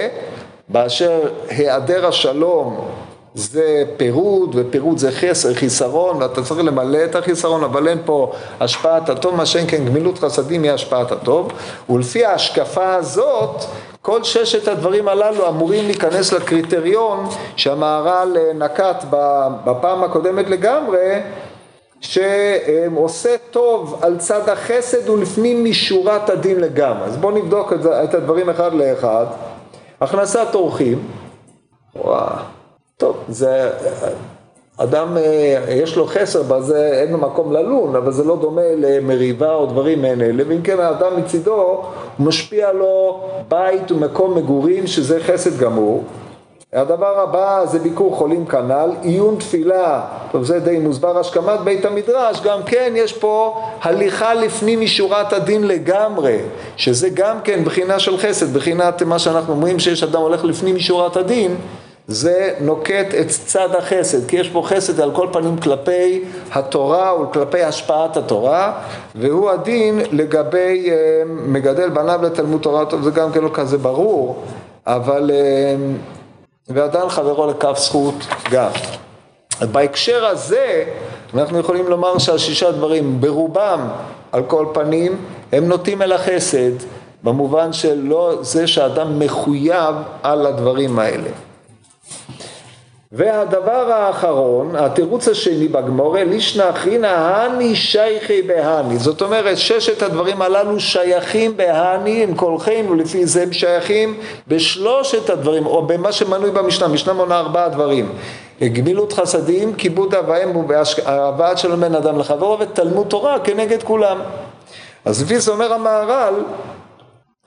באשר 0.72 1.20
היעדר 1.50 2.08
השלום 2.08 2.88
זה 3.36 3.84
פירוד, 3.98 4.56
ופירוד 4.56 4.98
זה 4.98 5.12
חסר, 5.12 5.54
חיסרון, 5.54 6.18
ואתה 6.22 6.44
צריך 6.44 6.60
למלא 6.64 7.06
את 7.06 7.16
החיסרון, 7.16 7.64
אבל 7.64 7.88
אין 7.88 7.98
פה 8.06 8.32
השפעת 8.60 9.10
הטוב, 9.10 9.36
מה 9.36 9.46
שאין 9.46 9.66
כן 9.68 9.86
גמילות 9.86 10.20
חסדים 10.20 10.64
היא 10.64 10.72
השפעת 10.72 11.12
הטוב, 11.12 11.52
ולפי 11.90 12.26
ההשקפה 12.26 12.96
הזאת, 12.96 13.64
כל 14.02 14.24
ששת 14.24 14.68
הדברים 14.68 15.08
הללו 15.08 15.48
אמורים 15.48 15.86
להיכנס 15.86 16.34
לקריטריון 16.34 17.28
שהמהר"ל 17.56 18.38
נקט 18.56 19.06
בפעם 19.66 20.04
הקודמת 20.04 20.50
לגמרי, 20.50 21.20
שעושה 22.02 23.36
טוב 23.52 24.00
על 24.02 24.18
צד 24.18 24.50
החסד 24.50 25.10
ולפנים 25.10 25.64
משורת 25.64 26.30
הדין 26.30 26.60
לגמרי. 26.60 27.06
אז 27.06 27.18
בואו 27.18 27.36
נבדוק 27.36 27.74
את 28.04 28.14
הדברים 28.14 28.50
אחד 28.50 28.74
לאחד. 28.74 29.26
הכנסת 30.02 30.48
אורחים, 30.54 31.00
וואו, 31.96 32.36
טוב, 32.98 33.18
זה, 33.30 33.70
אדם 34.78 35.18
אה, 35.18 35.66
יש 35.70 35.98
לו 35.98 36.06
חסר 36.06 36.44
בזה, 36.44 36.90
אין 36.94 37.12
לו 37.12 37.18
מקום 37.18 37.52
ללון, 37.52 37.96
אבל 37.96 38.12
זה 38.12 38.24
לא 38.24 38.38
דומה 38.42 38.62
למריבה 38.78 39.54
או 39.54 39.66
דברים 39.66 40.02
מעין 40.02 40.22
אלה, 40.22 40.44
ואם 40.48 40.62
כן 40.62 40.80
האדם 40.80 41.18
מצידו, 41.18 41.62
הוא 42.18 42.26
משפיע 42.26 42.72
לו 42.72 43.24
בית 43.48 43.92
ומקום 43.92 44.38
מגורים 44.38 44.88
שזה 44.88 45.20
חסד 45.20 45.60
גמור. 45.60 46.04
הדבר 46.76 47.20
הבא 47.20 47.66
זה 47.66 47.80
ביקור 47.80 48.16
חולים 48.16 48.46
כנ"ל, 48.46 48.90
עיון 49.02 49.36
תפילה, 49.36 50.02
טוב 50.32 50.44
זה 50.44 50.60
די 50.60 50.80
מוסבר, 50.80 51.20
השכמת 51.20 51.60
בית 51.60 51.86
המדרש, 51.86 52.42
גם 52.42 52.64
כן 52.64 52.94
יש 52.96 53.14
פה 53.14 53.62
הליכה 53.82 54.34
לפנים 54.34 54.82
משורת 54.82 55.34
הדין 55.34 55.68
לגמרי, 55.68 56.38
שזה 56.78 57.10
גם 57.14 57.38
כן 57.44 57.64
בחינה 57.64 58.00
של 58.00 58.18
חסד, 58.18 58.54
בחינת 58.54 59.04
מה 59.04 59.20
שאנחנו 59.20 59.54
אומרים 59.54 59.80
שיש 59.80 60.04
אדם 60.04 60.22
הולך 60.22 60.44
לפנים 60.44 60.76
משורת 60.76 61.18
הדין, 61.18 61.56
זה 62.08 62.54
נוקט 62.60 63.16
את 63.20 63.28
צד 63.28 63.76
החסד, 63.78 64.28
כי 64.28 64.36
יש 64.36 64.50
פה 64.50 64.64
חסד 64.66 65.00
על 65.00 65.12
כל 65.12 65.28
פנים 65.32 65.58
כלפי 65.58 66.24
התורה 66.54 67.22
וכלפי 67.22 67.64
השפעת 67.64 68.18
התורה, 68.18 68.74
והוא 69.16 69.50
הדין 69.50 70.00
לגבי 70.12 70.90
אה, 70.92 70.96
מגדל 71.28 71.90
בניו 71.90 72.20
לתלמוד 72.24 72.62
תורה, 72.62 72.86
טוב 72.86 73.02
זה 73.02 73.12
גם 73.12 73.32
כן 73.32 73.42
לא 73.42 73.50
כזה 73.54 73.78
ברור, 73.78 74.44
אבל 74.88 75.32
ואדם 76.74 77.10
חברו 77.10 77.48
לכף 77.48 77.78
זכות 77.78 78.16
גם. 78.52 78.72
בהקשר 79.72 80.26
הזה 80.26 80.84
אנחנו 81.34 81.60
יכולים 81.60 81.88
לומר 81.88 82.18
שהשישה 82.18 82.72
דברים 82.72 83.22
ברובם 83.22 83.88
על 84.32 84.44
כל 84.44 84.66
פנים 84.74 85.18
הם 85.52 85.66
נוטים 85.68 86.02
אל 86.02 86.12
החסד 86.12 86.72
במובן 87.24 87.74
של 87.74 88.02
לא 88.04 88.38
זה 88.42 88.68
שאדם 88.68 89.20
מחויב 89.20 89.96
על 90.24 90.46
הדברים 90.46 91.00
האלה. 91.00 91.30
והדבר 93.14 93.92
האחרון, 93.92 94.76
התירוץ 94.76 95.28
השני 95.28 95.68
בגמורה, 95.68 96.24
לישנא 96.24 96.70
אחרינא 96.70 97.08
הני 97.08 97.76
שייכי 97.76 98.42
בהני. 98.42 98.98
זאת 98.98 99.22
אומרת, 99.22 99.58
ששת 99.58 100.02
הדברים 100.02 100.42
הללו 100.42 100.80
שייכים 100.80 101.58
בהני, 101.58 102.24
עם 102.24 102.36
קולכם, 102.36 102.86
ולפי 102.90 103.26
זה 103.26 103.44
הם 103.44 103.54
שייכים 103.54 104.18
בשלושת 104.48 105.30
הדברים, 105.30 105.66
או 105.66 105.88
במה 105.88 106.12
שמנוי 106.12 106.52
במשנה, 106.52 106.88
משנה 106.88 107.14
מונה 107.14 107.40
ארבעה 107.40 107.70
דברים. 107.70 108.10
גמילות 108.64 109.14
חסדים, 109.14 109.74
כיבוד 109.76 110.16
אב 110.16 110.26
ואם 110.30 110.66
והבאת 110.68 111.58
שלום 111.58 111.82
בין 111.82 111.96
אדם 111.96 112.20
לחברו, 112.20 112.58
ותלמוד 112.60 113.08
תורה 113.08 113.40
כנגד 113.40 113.84
כולם. 113.84 114.18
אז 115.06 115.24
לפי 115.24 115.40
זה 115.40 115.52
אומר 115.52 115.74
המהר"ל, 115.74 116.34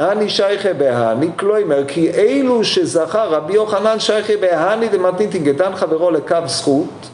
אני 0.01 0.29
שייכי 0.29 0.73
בהני, 0.73 1.29
כלומר 1.39 1.85
כי 1.89 2.11
אילו 2.11 2.65
שזכה 2.65 3.25
רבי 3.25 3.53
יוחנן 3.55 4.01
שייכי 4.01 4.37
בהני 4.37 4.89
דמתניתין 4.89 5.45
גדן 5.45 5.77
חברו 5.77 6.11
לקו 6.11 6.37
זכות, 6.47 7.09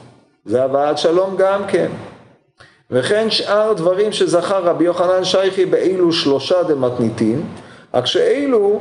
זה 0.45 0.65
הבאת 0.65 0.99
שלום 0.99 1.37
גם 1.37 1.67
כן. 1.69 1.87
וכן 2.91 3.31
שאר 3.31 3.73
דברים 3.73 4.13
שזכה 4.13 4.59
רבי 4.59 4.85
יוחנן 4.85 5.25
שייכי 5.25 5.67
באילו 5.67 6.13
שלושה 6.13 6.63
דמתניתין, 6.63 7.43
רק 7.95 8.07
שאילו 8.07 8.81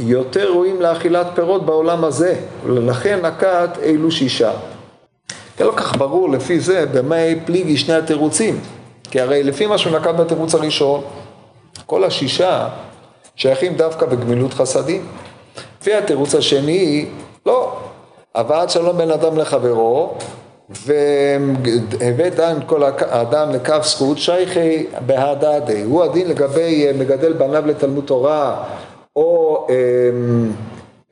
יותר 0.00 0.50
ראויים 0.50 0.82
לאכילת 0.82 1.26
פירות 1.34 1.66
בעולם 1.66 2.04
הזה, 2.04 2.34
ולכן 2.64 3.26
נקט 3.26 3.78
אילו 3.82 4.10
שישה. 4.10 4.52
זה 5.58 5.64
לא 5.64 5.72
כך 5.76 5.96
ברור 5.96 6.30
לפי 6.30 6.60
זה 6.60 6.86
במה 6.86 7.16
פליגי 7.44 7.76
שני 7.76 7.94
התירוצים, 7.94 8.60
כי 9.10 9.20
הרי 9.20 9.42
לפי 9.42 9.66
מה 9.66 9.78
שהוא 9.78 9.98
נקט 9.98 10.14
בתירוץ 10.14 10.54
הראשון, 10.54 11.02
כל 11.86 12.04
השישה 12.04 12.68
שייכים 13.36 13.74
דווקא 13.74 14.06
בגמילות 14.06 14.54
חסדים. 14.54 15.06
לפי 15.80 15.94
התירוץ 15.94 16.34
השני, 16.34 17.06
לא. 17.46 17.72
הבאת 18.34 18.70
שלום 18.70 18.98
בין 18.98 19.10
אדם 19.10 19.38
לחברו, 19.38 20.14
והבאת 20.70 22.34
דן 22.34 22.58
כל 22.66 22.82
האדם 22.82 23.50
לכף 23.50 23.82
זכות, 23.84 24.18
שייכי 24.18 24.86
בהדדי. 25.06 25.82
הוא 25.82 26.04
הדין 26.04 26.28
לגבי 26.28 26.86
אה, 26.86 26.92
מגדל 26.98 27.32
בניו 27.32 27.66
לתלמוד 27.66 28.04
תורה, 28.04 28.64
או 29.16 29.66
אמ, 29.68 30.52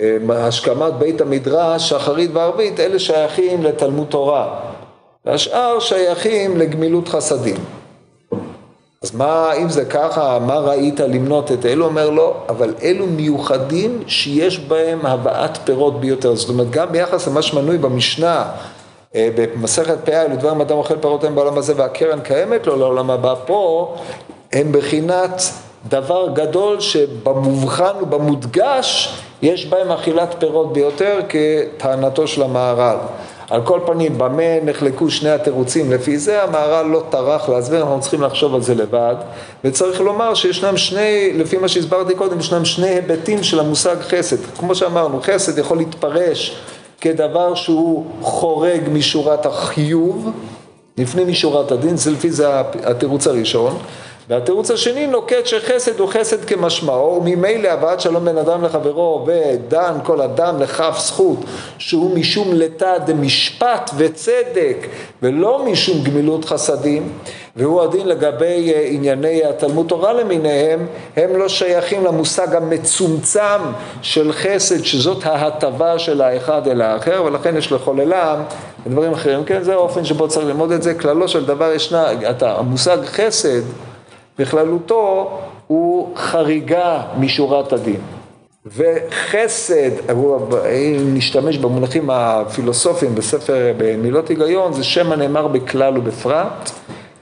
אמ, 0.01 0.31
השכמת 0.31 0.93
בית 0.93 1.21
המדרש, 1.21 1.89
שחרית 1.89 2.31
וערבית, 2.33 2.81
אלה 2.81 2.99
שייכים 2.99 3.63
לתלמוד 3.63 4.07
תורה. 4.07 4.61
והשאר 5.25 5.81
שייכים 5.81 6.57
לגמילות 6.57 7.09
חסדים. 7.09 7.57
אז 9.05 9.15
מה, 9.15 9.53
אם 9.53 9.69
זה 9.69 9.85
ככה, 9.85 10.39
מה 10.47 10.59
ראית 10.59 11.01
למנות 11.01 11.53
את 11.53 11.67
אלו? 11.67 11.85
אומר 11.85 12.11
לא, 12.11 12.35
אבל 12.49 12.75
אלו 12.83 13.07
מיוחדים 13.07 14.03
שיש 14.07 14.59
בהם 14.59 15.07
הבאת 15.07 15.59
פירות 15.65 16.01
ביותר. 16.01 16.35
זאת 16.35 16.49
אומרת, 16.49 16.71
גם 16.71 16.93
ביחס 16.93 17.29
למה 17.29 17.43
שמנוי 17.43 17.79
במשנה, 17.79 18.45
אה, 19.15 19.29
במסכת 19.37 19.97
פאה, 20.05 20.23
אלו 20.23 20.37
דברים 20.37 20.61
אדם 20.61 20.77
אוכל 20.77 20.99
פירות 20.99 21.25
הם 21.25 21.35
בעולם 21.35 21.59
הזה 21.59 21.73
והקרן 21.77 22.21
קיימת 22.21 22.67
לו 22.67 22.77
לעולם 22.77 23.11
הבא, 23.11 23.35
פה 23.47 23.95
הם 24.53 24.73
בחינת 24.73 25.43
דבר 25.89 26.29
גדול 26.33 26.81
שבמובחן 26.81 27.93
ובמודגש 28.01 29.19
יש 29.43 29.67
בהם 29.67 29.93
אכילת 29.93 30.35
פירות 30.39 30.73
ביותר 30.73 31.21
כטענתו 31.29 32.27
של 32.27 32.43
המהר"ל. 32.43 32.97
על 33.51 33.63
כל 33.63 33.81
פנים, 33.87 34.19
במה 34.19 34.61
נחלקו 34.65 35.11
שני 35.11 35.31
התירוצים? 35.31 35.93
לפי 35.93 36.19
זה 36.19 36.43
המהר"ל 36.43 36.87
לא 36.87 37.03
טרח 37.11 37.49
להסביר, 37.49 37.83
אנחנו 37.83 38.01
צריכים 38.01 38.23
לחשוב 38.23 38.55
על 38.55 38.63
זה 38.63 38.75
לבד, 38.75 39.15
וצריך 39.65 40.01
לומר 40.01 40.35
שישנם 40.35 40.77
שני, 40.77 41.33
לפי 41.35 41.57
מה 41.59 41.69
שהסברתי 41.69 42.15
קודם, 42.15 42.41
ישנם 42.41 42.65
שני 42.65 42.89
היבטים 42.89 43.43
של 43.43 43.61
המושג 43.61 43.97
חסד. 44.01 44.37
כמו 44.59 44.75
שאמרנו, 44.75 45.21
חסד 45.23 45.59
יכול 45.59 45.77
להתפרש 45.79 46.57
כדבר 47.01 47.55
שהוא 47.55 48.07
חורג 48.21 48.81
משורת 48.93 49.47
החיוב, 49.47 50.31
לפני 50.99 51.25
משורת 51.25 51.73
הדין, 51.73 51.97
זה 51.97 52.11
לפי 52.11 52.31
זה 52.31 52.61
התירוץ 52.85 53.27
הראשון. 53.27 53.79
והתירוץ 54.29 54.71
השני 54.71 55.07
נוקט 55.07 55.47
שחסד 55.47 56.01
הוא 56.01 56.09
חסד 56.09 56.45
כמשמעו, 56.45 57.17
וממילא 57.17 57.69
הבאת 57.69 58.01
שלום 58.01 58.25
בין 58.25 58.39
אדם 58.39 58.65
לחברו 58.65 59.27
ודן 59.27 59.95
כל 60.03 60.21
אדם 60.21 60.61
לכף 60.61 60.97
זכות, 60.99 61.39
שהוא 61.79 62.19
משום 62.19 62.53
לתא 62.53 62.99
דמשפט 62.99 63.91
וצדק 63.97 64.87
ולא 65.23 65.65
משום 65.65 66.05
גמילות 66.05 66.45
חסדים, 66.45 67.13
והוא 67.57 67.83
הדין 67.83 68.09
לגבי 68.09 68.73
אה, 68.75 68.87
ענייני 68.91 69.45
התלמוד 69.45 69.87
תורה 69.89 70.13
למיניהם, 70.13 70.87
הם 71.17 71.37
לא 71.37 71.49
שייכים 71.49 72.05
למושג 72.05 72.55
המצומצם 72.55 73.61
של 74.03 74.33
חסד, 74.33 74.85
שזאת 74.85 75.27
ההטבה 75.27 75.99
של 75.99 76.21
האחד 76.21 76.69
אל 76.69 76.83
האחר, 76.83 77.23
ולכן 77.25 77.57
יש 77.57 77.73
לחוללם 77.73 78.43
ודברים 78.87 79.13
אחרים. 79.13 79.45
כן, 79.45 79.63
זה 79.63 79.73
האופן 79.73 80.05
שבו 80.05 80.29
צריך 80.29 80.47
ללמוד 80.47 80.73
את 80.73 80.83
זה. 80.83 80.95
כללו 80.95 81.29
של 81.29 81.45
דבר 81.45 81.73
ישנה, 81.73 82.07
המושג 82.41 82.99
חסד 83.05 83.63
בכללותו 84.39 85.31
הוא 85.67 86.17
חריגה 86.17 87.03
משורת 87.19 87.73
הדין. 87.73 88.01
וחסד, 88.67 90.11
אם 90.11 91.15
נשתמש 91.15 91.59
במונחים 91.59 92.11
הפילוסופיים 92.11 93.15
בספר 93.15 93.73
במילות 93.77 94.29
היגיון, 94.29 94.73
זה 94.73 94.85
שם 94.85 95.13
הנאמר 95.13 95.49
בכלל 95.49 95.99
ובפרט. 95.99 96.71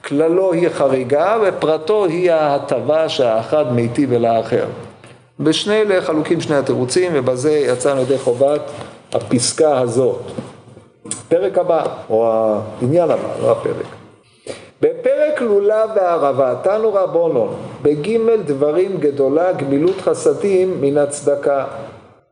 כללו 0.04 0.52
היא 0.52 0.68
חריגה 0.68 1.36
ופרטו 1.42 2.04
היא 2.04 2.32
ההטבה 2.32 3.08
שהאחד 3.08 3.72
מיטיב 3.72 4.12
אל 4.12 4.24
האחר. 4.24 4.64
בשני 5.40 5.74
אלה 5.74 6.02
חלוקים 6.02 6.40
שני 6.40 6.56
התירוצים 6.56 7.12
ובזה 7.14 7.52
יצאנו 7.52 8.00
ידי 8.00 8.18
חובת 8.18 8.60
הפסקה 9.12 9.78
הזאת. 9.78 10.20
פרק 11.28 11.58
הבא, 11.58 11.84
או 12.10 12.28
העניין 12.80 13.10
הבא, 13.10 13.28
לא 13.42 13.52
הפרק. 13.52 14.01
בפרק 14.82 15.40
לולב 15.40 15.90
וערבה, 15.96 16.54
תנו 16.62 16.94
רבונו, 16.94 17.48
בגימל 17.82 18.36
דברים 18.36 18.96
גדולה 18.98 19.52
גמילות 19.52 20.00
חסדים 20.00 20.80
מן 20.80 20.98
הצדקה, 20.98 21.64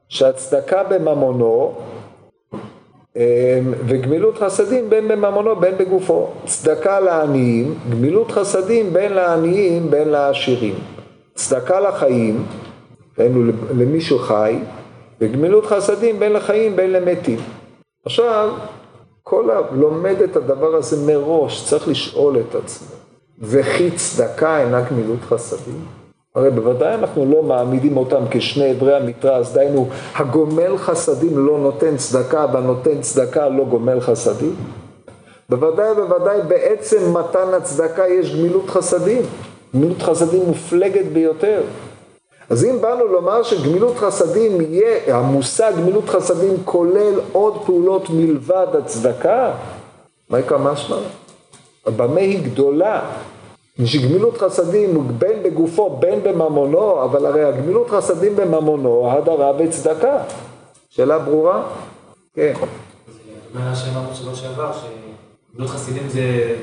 שהצדקה 0.09 0.83
בממונו 0.85 1.75
אמ, 3.17 3.23
וגמילות 3.87 4.39
חסדים 4.39 4.91
בין 4.91 5.09
בממונו 5.09 5.57
בין 5.57 5.79
בגופו. 5.79 6.29
צדקה 6.45 7.01
לעניים, 7.01 7.75
גמילות 7.91 8.31
חסדים 8.31 8.93
בין 8.93 9.13
לעניים 9.13 9.91
בין 9.91 10.09
לעשירים. 10.09 10.75
צדקה 11.35 11.81
לחיים, 11.81 12.45
בין 13.19 13.53
למי 13.79 14.01
שחי, 14.01 14.59
וגמילות 15.21 15.67
חסדים 15.67 16.19
בין 16.19 16.33
לחיים 16.33 16.77
בין 16.77 16.93
למתים. 16.93 17.39
עכשיו, 18.07 18.51
כל 19.31 19.51
הלומד 19.51 20.23
את 20.23 20.37
הדבר 20.37 20.75
הזה 20.75 21.13
מראש 21.13 21.65
צריך 21.69 21.89
לשאול 21.89 22.37
את 22.41 22.55
עצמו, 22.55 22.97
וכי 23.41 23.91
צדקה 23.91 24.61
אינה 24.61 24.81
גמילות 24.81 25.19
חסדים? 25.29 25.85
הרי 26.35 26.51
בוודאי 26.51 26.95
אנחנו 26.95 27.33
לא 27.33 27.43
מעמידים 27.43 27.97
אותם 27.97 28.23
כשני 28.31 28.73
אברי 28.73 28.97
המתרס, 28.97 29.53
דהיינו 29.53 29.89
הגומל 30.15 30.77
חסדים 30.79 31.47
לא 31.47 31.59
נותן 31.59 31.97
צדקה 31.97 32.47
והנותן 32.53 33.01
צדקה 33.01 33.49
לא 33.49 33.65
גומל 33.65 34.01
חסדים. 34.01 34.55
בוודאי 35.49 35.93
ובוודאי 35.93 36.39
בעצם 36.49 37.17
מתן 37.19 37.55
הצדקה 37.57 38.09
יש 38.09 38.37
גמילות 38.37 38.71
חסדים. 38.71 39.23
גמילות 39.75 40.03
חסדים 40.03 40.43
מופלגת 40.47 41.07
ביותר. 41.13 41.63
אז 42.51 42.65
אם 42.65 42.81
באנו 42.81 43.07
לומר 43.07 43.43
שגמילות 43.43 43.97
חסדים 43.97 44.61
יהיה, 44.61 45.17
המושג 45.17 45.73
גמילות 45.77 46.09
חסדים 46.09 46.57
כולל 46.65 47.21
עוד 47.33 47.63
פעולות 47.67 48.11
מלבד 48.11 48.67
הצדקה, 48.79 49.53
מה 50.31 50.39
יקרה 50.39 50.59
משמע? 50.59 50.97
במה 51.97 52.21
היא 52.21 52.45
גדולה? 52.45 53.11
שגמילות 53.85 54.39
חסדים 54.39 55.09
בין 55.19 55.43
בגופו 55.43 55.97
בין 55.97 56.23
בממונו, 56.23 57.05
אבל 57.05 57.27
הרי 57.27 57.45
הגמילות 57.45 57.91
חסדים 57.91 58.37
בממונו, 58.37 59.13
הדרה 59.13 59.53
וצדקה. 59.59 60.19
שאלה 60.91 61.19
ברורה? 61.19 61.63
כן. 62.35 62.53
מה 63.55 63.77
שאמרנו 63.77 64.15
שבוע 64.15 64.35
שעבר, 64.35 64.71
שגמילות 64.73 65.71
חסידים 65.71 66.09
זה 66.09 66.55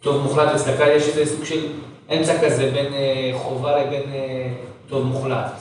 טוב 0.00 0.22
מוחלט 0.22 0.54
לצדקה, 0.54 0.88
יש 0.88 1.08
איזה 1.08 1.36
סוג 1.36 1.44
של 1.44 1.66
אמצע 2.12 2.38
כזה 2.44 2.70
בין 2.74 2.94
אה, 2.94 3.30
חובה 3.38 3.82
לבין 3.82 4.12
אה, 4.14 4.48
טוב 4.92 5.04
מוחלט. 5.06 5.52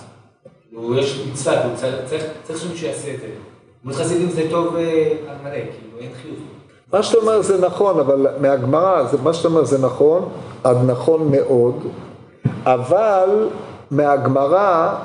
כאילו, 0.69 0.97
יש 0.97 1.27
מצווה, 1.31 1.61
כאילו, 1.61 1.97
צריך 2.43 2.61
שמישהו 2.61 2.87
יעשה 2.87 3.13
את 3.13 3.19
זה. 3.19 3.27
גמילות 3.83 4.01
חסידים 4.01 4.29
זה 4.29 4.47
טוב 4.49 4.75
אה, 4.75 5.11
על 5.27 5.35
מלא, 5.43 5.51
כאילו 5.51 5.97
אין 5.99 6.09
חיוב. 6.21 6.35
מה 6.93 7.03
שאתה 7.03 7.17
אומר 7.17 7.41
זה 7.41 7.65
נכון, 7.65 7.99
אבל 7.99 8.27
מהגמרא, 8.39 9.03
מה 9.23 9.33
שאתה 9.33 9.47
אומר 9.47 9.63
זה 9.63 9.77
נכון, 9.77 10.29
עד 10.63 10.77
נכון 10.85 11.31
מאוד, 11.31 11.75
אבל 12.63 13.49
מהגמרא 13.91 14.95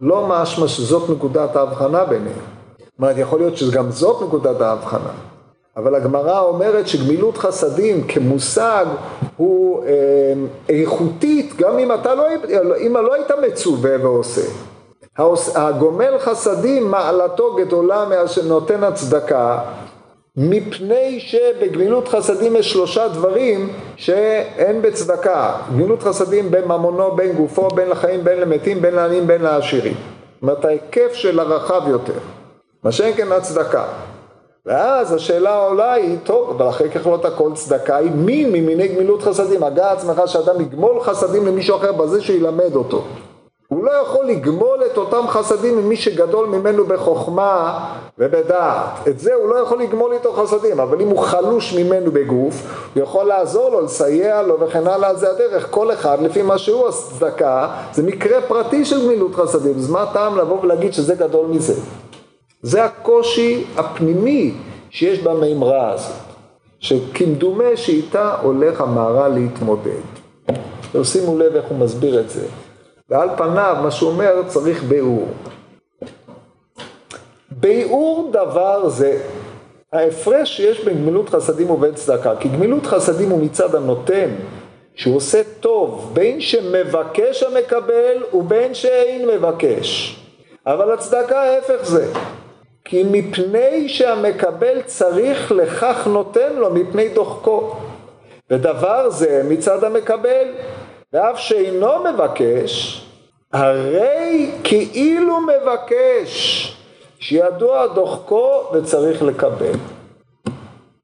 לא 0.00 0.26
משמע 0.28 0.68
שזאת 0.68 1.10
נקודת 1.10 1.56
ההבחנה 1.56 2.04
ביניהם. 2.04 2.38
זאת 2.78 2.98
אומרת, 2.98 3.18
יכול 3.18 3.38
להיות 3.38 3.56
שגם 3.56 3.90
זאת 3.90 4.22
נקודת 4.22 4.60
ההבחנה, 4.60 5.12
אבל 5.78 5.94
הגמרא 5.94 6.40
אומרת 6.40 6.88
שגמילות 6.88 7.38
חסדים 7.38 8.06
כמושג 8.06 8.86
הוא 9.36 9.84
אה, 9.84 9.90
איכותית, 10.68 11.56
גם 11.56 11.78
אם 11.78 11.92
אתה 11.92 12.14
לא, 12.14 12.24
אם 12.86 12.96
לא 12.96 13.14
היית 13.14 13.30
מצווה 13.46 13.90
ועושה. 14.02 14.42
הגומל 15.54 16.18
חסדים 16.18 16.90
מעלתו 16.90 17.56
גדולה 17.56 18.04
מאשר 18.08 18.44
נותן 18.44 18.84
הצדקה, 18.84 19.58
מפני 20.36 21.20
שבגמילות 21.20 22.08
חסדים 22.08 22.56
יש 22.56 22.72
שלושה 22.72 23.08
דברים 23.08 23.72
שאין 23.96 24.82
בצדקה. 24.82 25.52
גמילות 25.72 26.02
חסדים 26.02 26.50
בין 26.50 26.64
ממונו, 26.64 27.10
בין 27.16 27.32
גופו, 27.32 27.68
בין 27.68 27.88
לחיים, 27.88 28.24
בין 28.24 28.40
למתים, 28.40 28.82
בין 28.82 28.94
לעניים, 28.94 29.26
בין 29.26 29.42
לעשירים. 29.42 29.94
זאת 29.94 30.42
אומרת 30.42 30.64
ההיקף 30.64 31.12
של 31.12 31.40
הרחב 31.40 31.82
יותר. 31.88 32.18
מה 32.84 32.92
שאין 32.92 33.16
כן 33.16 33.32
הצדקה. 33.32 33.84
ואז 34.68 35.12
השאלה 35.12 35.50
העולה 35.50 35.92
היא, 35.92 36.18
טוב, 36.24 36.50
אבל 36.50 36.68
אחרי 36.68 36.90
ככלות 36.90 37.24
הכל 37.24 37.50
צדקה 37.54 37.96
היא 37.96 38.10
מין 38.14 38.52
ממיני 38.52 38.88
גמילות 38.88 39.22
חסדים. 39.22 39.62
הגה 39.62 39.92
עצמך 39.92 40.22
שאדם 40.26 40.60
יגמול 40.60 41.00
חסדים 41.00 41.46
למישהו 41.46 41.76
אחר 41.76 41.92
בזה 41.92 42.20
שילמד 42.20 42.74
אותו. 42.74 43.02
הוא 43.68 43.84
לא 43.84 43.90
יכול 43.90 44.26
לגמול 44.26 44.78
את 44.92 44.96
אותם 44.96 45.28
חסדים 45.28 45.78
ממי 45.78 45.96
שגדול 45.96 46.46
ממנו 46.46 46.84
בחוכמה 46.84 47.84
ובדעת. 48.18 49.08
את 49.08 49.18
זה 49.18 49.34
הוא 49.34 49.48
לא 49.48 49.56
יכול 49.56 49.82
לגמול 49.82 50.12
איתו 50.12 50.32
חסדים, 50.32 50.80
אבל 50.80 51.00
אם 51.00 51.08
הוא 51.08 51.18
חלוש 51.18 51.74
ממנו 51.74 52.10
בגוף, 52.10 52.54
הוא 52.94 53.02
יכול 53.02 53.24
לעזור 53.24 53.70
לו, 53.70 53.80
לסייע 53.80 54.42
לו 54.42 54.60
וכן 54.60 54.86
הלאה, 54.86 55.14
זה 55.14 55.30
הדרך. 55.30 55.66
כל 55.70 55.92
אחד 55.92 56.22
לפי 56.22 56.42
מה 56.42 56.58
שהוא 56.58 56.88
הצדקה, 56.88 57.68
זה 57.92 58.02
מקרה 58.02 58.40
פרטי 58.40 58.84
של 58.84 59.04
גמילות 59.04 59.34
חסדים. 59.34 59.74
אז 59.78 59.90
מה 59.90 60.02
הטעם 60.02 60.38
לבוא 60.38 60.60
ולהגיד 60.62 60.94
שזה 60.94 61.14
גדול 61.14 61.46
מזה? 61.46 61.74
זה 62.62 62.84
הקושי 62.84 63.64
הפנימי 63.76 64.54
שיש 64.90 65.18
במימרה 65.18 65.92
הזאת, 65.92 66.16
שכמדומה 66.80 67.76
שאיתה 67.76 68.36
הולך 68.42 68.80
המהר"ל 68.80 69.28
להתמודד. 69.28 70.00
שימו 71.02 71.38
לב 71.38 71.56
איך 71.56 71.64
הוא 71.68 71.78
מסביר 71.78 72.20
את 72.20 72.30
זה. 72.30 72.46
ועל 73.08 73.28
פניו 73.36 73.76
מה 73.82 73.90
שהוא 73.90 74.10
אומר 74.10 74.42
צריך 74.46 74.82
ביאור. 74.82 75.28
ביאור 77.50 78.30
דבר 78.32 78.88
זה 78.88 79.20
ההפרש 79.92 80.56
שיש 80.56 80.84
בין 80.84 80.98
גמילות 80.98 81.28
חסדים 81.28 81.70
ובין 81.70 81.94
צדקה, 81.94 82.36
כי 82.36 82.48
גמילות 82.48 82.86
חסדים 82.86 83.30
הוא 83.30 83.44
מצד 83.44 83.74
הנותן, 83.74 84.30
שהוא 84.94 85.16
עושה 85.16 85.42
טוב 85.60 86.10
בין 86.12 86.40
שמבקש 86.40 87.42
המקבל 87.42 88.22
ובין 88.32 88.74
שאין 88.74 89.28
מבקש. 89.28 90.18
אבל 90.66 90.92
הצדקה 90.92 91.42
ההפך 91.42 91.78
זה, 91.82 92.12
כי 92.88 93.04
מפני 93.10 93.88
שהמקבל 93.88 94.82
צריך 94.86 95.52
לכך 95.52 96.06
נותן 96.06 96.56
לו 96.56 96.70
מפני 96.70 97.08
דוחקו. 97.08 97.76
ודבר 98.50 99.10
זה 99.10 99.42
מצד 99.48 99.84
המקבל 99.84 100.48
ואף 101.12 101.38
שאינו 101.38 101.88
מבקש, 102.04 103.02
הרי 103.52 104.50
כאילו 104.64 105.36
מבקש, 105.40 106.76
שידוע 107.18 107.86
דוחקו 107.86 108.62
וצריך 108.72 109.22
לקבל. 109.22 109.72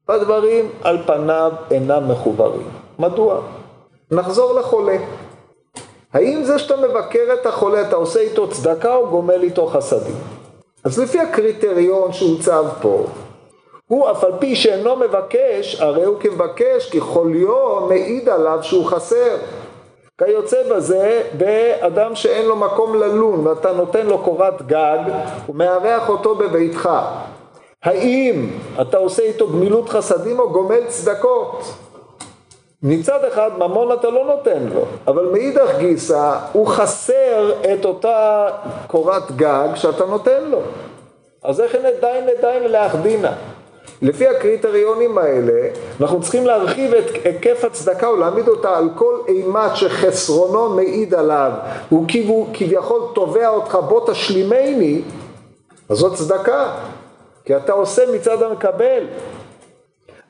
הדברים 0.09 0.69
על 0.83 0.97
פניו 1.05 1.51
אינם 1.71 2.11
מחוברים. 2.11 2.69
מדוע? 2.99 3.41
נחזור 4.11 4.53
לחולה. 4.53 4.97
האם 6.13 6.43
זה 6.43 6.59
שאתה 6.59 6.75
מבקר 6.77 7.33
את 7.41 7.45
החולה, 7.45 7.81
אתה 7.81 7.95
עושה 7.95 8.19
איתו 8.19 8.49
צדקה 8.49 8.95
או 8.95 9.09
גומל 9.09 9.43
איתו 9.43 9.67
חסדים? 9.67 10.34
אז 10.85 10.99
לפי 10.99 11.19
הקריטריון 11.19 12.13
שהוצב 12.13 12.65
פה, 12.81 13.05
הוא 13.87 14.11
אף 14.11 14.23
על 14.23 14.31
פי 14.39 14.55
שאינו 14.55 14.95
מבקש, 14.95 15.81
הרי 15.81 16.03
הוא 16.03 16.19
כמבקש, 16.19 16.89
כי 16.89 16.99
חוליו 16.99 17.85
מעיד 17.89 18.29
עליו 18.29 18.59
שהוא 18.61 18.85
חסר. 18.85 19.37
כיוצא 20.17 20.75
בזה 20.75 21.21
באדם 21.37 22.15
שאין 22.15 22.45
לו 22.45 22.55
מקום 22.55 22.95
ללון 22.95 23.47
ואתה 23.47 23.71
נותן 23.71 24.05
לו 24.05 24.17
קורת 24.17 24.61
גג 24.61 24.99
ומארח 25.49 26.09
אותו 26.09 26.35
בביתך 26.35 26.89
האם 27.83 28.49
אתה 28.81 28.97
עושה 28.97 29.23
איתו 29.23 29.47
גמילות 29.47 29.89
חסדים 29.89 30.39
או 30.39 30.49
גומל 30.49 30.85
צדקות? 30.87 31.73
מצד 32.83 33.23
אחד 33.25 33.51
ממון 33.57 33.91
אתה 33.91 34.09
לא 34.09 34.25
נותן 34.25 34.63
לו, 34.73 34.85
אבל 35.07 35.29
מאידך 35.31 35.77
גיסא 35.77 36.37
הוא 36.51 36.67
חסר 36.67 37.51
את 37.73 37.85
אותה 37.85 38.47
קורת 38.87 39.31
גג 39.35 39.67
שאתה 39.75 40.05
נותן 40.05 40.43
לו. 40.43 40.59
אז 41.43 41.61
איך 41.61 41.75
נדיין 41.75 42.25
נדיין 42.37 42.63
להכדינה? 42.63 43.31
לפי 44.01 44.27
הקריטריונים 44.27 45.17
האלה, 45.17 45.69
אנחנו 46.01 46.21
צריכים 46.21 46.45
להרחיב 46.45 46.93
את 46.93 47.25
היקף 47.25 47.65
הצדקה 47.65 48.09
ולהעמיד 48.09 48.47
אותה 48.47 48.77
על 48.77 48.89
כל 48.95 49.19
אימת 49.27 49.75
שחסרונו 49.75 50.69
מעיד 50.69 51.13
עליו, 51.13 51.51
הוא 51.89 52.05
כביכול 52.53 53.01
תובע 53.13 53.49
אותך 53.49 53.77
בוא 53.89 54.11
תשלימני, 54.11 55.01
אז 55.89 55.97
זאת 55.97 56.13
צדקה, 56.13 56.71
כי 57.45 57.55
אתה 57.55 57.73
עושה 57.73 58.03
מצד 58.13 58.43
המקבל. 58.43 59.03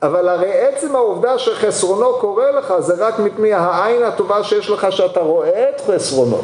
אבל 0.02 0.30
הרי 0.30 0.52
עצם 0.52 0.96
העובדה 0.96 1.38
שחסרונו 1.40 2.14
קורה 2.20 2.52
לך 2.52 2.74
זה 2.80 3.08
רק 3.08 3.20
מפני 3.20 3.54
העין 3.54 4.04
הטובה 4.04 4.44
שיש 4.44 4.70
לך 4.70 4.88
שאתה 4.92 5.20
רואה 5.20 5.70
את 5.70 5.82
חסרונו. 5.82 6.42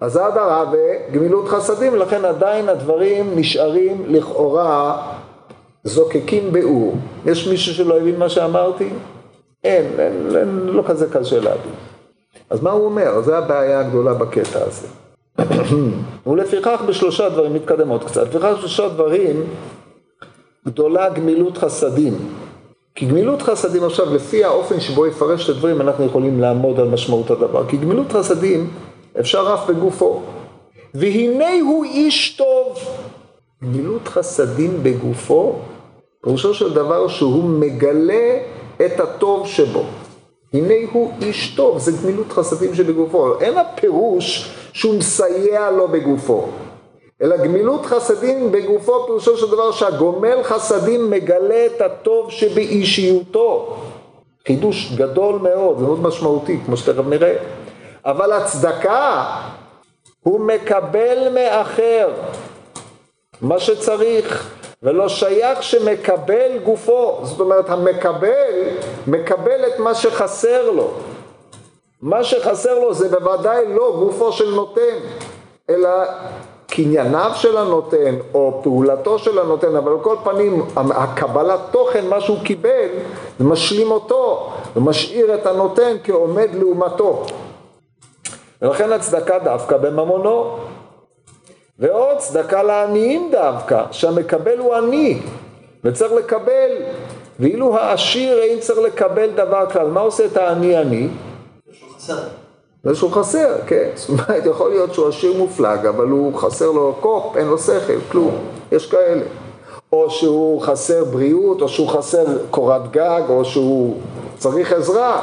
אז 0.00 0.16
עד 0.16 0.36
הרבה 0.36 0.78
גמילות 1.12 1.48
חסדים, 1.48 1.96
לכן 1.96 2.24
עדיין 2.24 2.68
הדברים 2.68 3.32
נשארים 3.36 4.04
לכאורה 4.08 5.02
זוקקים 5.84 6.52
באור. 6.52 6.94
יש 7.26 7.46
מישהו 7.48 7.74
שלא 7.74 7.96
הבין 7.96 8.18
מה 8.18 8.28
שאמרתי? 8.28 8.88
אין, 9.64 9.86
אין, 9.98 10.36
אין, 10.36 10.58
לא 10.66 10.82
כזה 10.86 11.06
קשה 11.12 11.40
להבין. 11.40 11.72
אז 12.50 12.62
מה 12.62 12.70
הוא 12.70 12.84
אומר? 12.84 13.22
זו 13.22 13.34
הבעיה 13.34 13.80
הגדולה 13.80 14.14
בקטע 14.14 14.58
הזה. 14.66 14.86
ולפיכך 16.26 16.82
בשלושה 16.88 17.28
דברים, 17.28 17.56
נתקדם 17.56 17.88
עוד 17.88 18.04
קצת, 18.04 18.22
לפיכך 18.22 18.52
בשלושה 18.58 18.88
דברים 18.88 19.44
גדולה 20.66 21.08
גמילות 21.08 21.58
חסדים. 21.58 22.14
כי 22.94 23.06
גמילות 23.06 23.42
חסדים 23.42 23.84
עכשיו, 23.84 24.14
לפי 24.14 24.44
האופן 24.44 24.80
שבו 24.80 25.06
יפרש 25.06 25.44
את 25.44 25.48
הדברים, 25.48 25.80
אנחנו 25.80 26.04
יכולים 26.04 26.40
לעמוד 26.40 26.80
על 26.80 26.88
משמעות 26.88 27.30
הדבר. 27.30 27.68
כי 27.68 27.76
גמילות 27.76 28.12
חסדים 28.12 28.70
אפשר 29.20 29.54
אף 29.54 29.70
בגופו. 29.70 30.22
והנה 30.94 31.60
הוא 31.60 31.84
איש 31.84 32.36
טוב. 32.36 32.78
גמילות 33.62 34.08
חסדים 34.08 34.82
בגופו 34.82 35.58
פירושו 36.24 36.54
של 36.54 36.74
דבר 36.74 37.08
שהוא 37.08 37.44
מגלה 37.44 38.38
את 38.86 39.00
הטוב 39.00 39.46
שבו. 39.46 39.84
הנה 40.52 40.74
הוא 40.92 41.12
איש 41.20 41.54
טוב, 41.56 41.78
זה 41.78 41.92
גמילות 42.02 42.32
חסדים 42.32 42.74
שבגופו. 42.74 43.40
אין 43.40 43.58
הפירוש 43.58 44.54
שהוא 44.72 44.94
מסייע 44.94 45.70
לו 45.70 45.88
בגופו. 45.88 46.48
אלא 47.22 47.36
גמילות 47.36 47.86
חסדים 47.86 48.52
בגופו 48.52 49.06
פירושו 49.06 49.36
של 49.36 49.50
דבר 49.50 49.72
שהגומל 49.72 50.42
חסדים 50.42 51.10
מגלה 51.10 51.66
את 51.66 51.80
הטוב 51.80 52.30
שבאישיותו. 52.30 53.76
חידוש 54.46 54.92
גדול 54.96 55.34
מאוד, 55.34 55.78
זה 55.78 55.84
מאוד 55.84 56.02
משמעותי, 56.02 56.58
כמו 56.66 56.76
שתכף 56.76 57.06
נראה. 57.06 57.36
אבל 58.04 58.32
הצדקה, 58.32 59.24
הוא 60.20 60.40
מקבל 60.40 61.28
מאחר 61.34 62.08
מה 63.40 63.58
שצריך. 63.58 64.54
ולא 64.84 65.08
שייך 65.08 65.62
שמקבל 65.62 66.58
גופו, 66.64 67.20
זאת 67.22 67.40
אומרת 67.40 67.70
המקבל, 67.70 68.68
מקבל 69.06 69.66
את 69.66 69.78
מה 69.78 69.94
שחסר 69.94 70.70
לו. 70.70 70.90
מה 72.02 72.24
שחסר 72.24 72.78
לו 72.78 72.94
זה 72.94 73.08
בוודאי 73.08 73.74
לא 73.74 73.96
גופו 73.98 74.32
של 74.32 74.50
נותן, 74.54 74.98
אלא 75.70 75.90
קנייניו 76.74 77.30
של 77.34 77.56
הנותן 77.56 78.14
או 78.34 78.60
פעולתו 78.62 79.18
של 79.18 79.38
הנותן, 79.38 79.76
אבל 79.76 79.92
על 79.92 79.98
כל 80.02 80.16
פנים 80.24 80.62
הקבלת 80.76 81.60
תוכן, 81.70 82.06
מה 82.06 82.20
שהוא 82.20 82.38
קיבל, 82.44 82.88
זה 83.38 83.44
משלים 83.44 83.90
אותו 83.90 84.52
ומשאיר 84.76 85.34
את 85.34 85.46
הנותן 85.46 85.96
כעומד 86.04 86.48
לעומתו. 86.52 87.26
ולכן 88.62 88.92
הצדקה 88.92 89.38
דווקא 89.38 89.76
בממונו. 89.76 90.56
ועוד 91.78 92.18
צדקה 92.18 92.62
לעניים 92.62 93.28
דווקא, 93.32 93.84
שהמקבל 93.90 94.58
הוא 94.58 94.74
עני 94.74 95.18
וצריך 95.84 96.12
לקבל, 96.12 96.72
ואילו 97.40 97.76
העשיר 97.76 98.38
אין 98.38 98.60
צריך 98.60 98.78
לקבל 98.78 99.30
דבר 99.30 99.70
כלל. 99.70 99.86
מה 99.86 100.00
עושה 100.00 100.24
את 100.26 100.36
העני 100.36 100.76
עני? 100.76 101.08
זה 102.84 102.94
שהוא 102.94 103.10
חסר, 103.10 103.54
כן. 103.66 103.88
זאת 103.94 104.08
אומרת, 104.08 104.46
יכול 104.46 104.70
להיות 104.70 104.94
שהוא 104.94 105.08
עשיר 105.08 105.32
מופלג, 105.32 105.86
אבל 105.86 106.08
הוא 106.08 106.34
חסר 106.34 106.70
לו 106.70 106.94
קופ, 107.00 107.36
אין 107.36 107.46
לו 107.46 107.58
שכל, 107.58 108.00
כלום. 108.12 108.34
יש 108.72 108.86
כאלה. 108.86 109.24
או 109.92 110.10
שהוא 110.10 110.62
חסר 110.62 111.04
בריאות, 111.04 111.62
או 111.62 111.68
שהוא 111.68 111.88
חסר 111.88 112.24
קורת 112.50 112.90
גג, 112.90 113.22
או 113.28 113.44
שהוא 113.44 113.96
צריך 114.38 114.72
עזרה. 114.72 115.20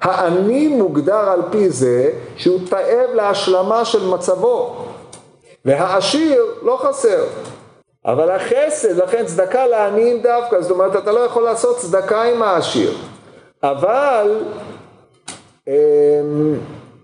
העני 0.00 0.68
מוגדר 0.68 1.30
על 1.30 1.40
פי 1.50 1.70
זה 1.70 2.10
שהוא 2.36 2.60
תאב 2.70 3.14
להשלמה 3.14 3.84
של 3.84 4.06
מצבו. 4.08 4.76
והעשיר 5.64 6.44
לא 6.62 6.78
חסר. 6.82 7.24
אבל 8.06 8.30
החסד, 8.30 8.96
לכן 8.96 9.24
צדקה 9.26 9.66
לעניים 9.66 10.22
דווקא, 10.22 10.60
זאת 10.60 10.70
אומרת 10.70 10.96
אתה 10.96 11.12
לא 11.12 11.20
יכול 11.20 11.42
לעשות 11.42 11.78
צדקה 11.78 12.22
עם 12.22 12.42
העשיר. 12.42 12.94
אבל 13.62 14.42
אמ, 15.68 15.72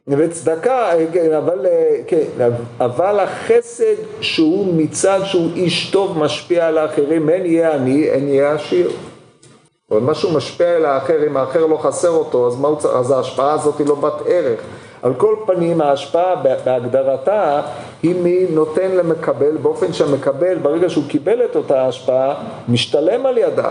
וצדקה, 0.08 0.92
אבל, 1.38 1.66
כן, 2.06 2.24
אבל 2.80 3.20
החסד 3.20 3.94
שהוא 4.20 4.74
מצד 4.76 5.20
שהוא 5.24 5.50
איש 5.56 5.90
טוב 5.90 6.18
משפיע 6.18 6.66
על 6.66 6.78
האחרים, 6.78 7.30
אין 7.30 7.46
יהיה 7.46 7.74
עני, 7.74 8.04
אין 8.04 8.28
יהיה 8.28 8.52
עשיר. 8.52 8.90
אבל 9.90 10.00
משהו 10.00 10.32
משפיע 10.32 10.68
על 10.68 10.84
האחר, 10.84 11.26
אם 11.26 11.36
האחר 11.36 11.66
לא 11.66 11.76
חסר 11.76 12.08
אותו, 12.08 12.46
אז, 12.46 12.56
מה 12.60 12.68
הוא, 12.68 12.78
אז 12.78 13.10
ההשפעה 13.10 13.52
הזאת 13.52 13.78
היא 13.78 13.86
לא 13.86 13.94
בת 13.94 14.22
ערך. 14.26 14.60
על 15.02 15.14
כל 15.14 15.36
פנים 15.46 15.80
ההשפעה 15.80 16.36
בהגדרתה 16.64 17.62
היא 18.02 18.14
מנותן 18.22 18.90
למקבל, 18.90 19.56
באופן 19.56 19.92
שהמקבל 19.92 20.58
ברגע 20.58 20.90
שהוא 20.90 21.04
קיבל 21.08 21.44
את 21.44 21.56
אותה 21.56 21.86
השפעה, 21.86 22.34
משתלם 22.68 23.26
על 23.26 23.38
ידה. 23.38 23.70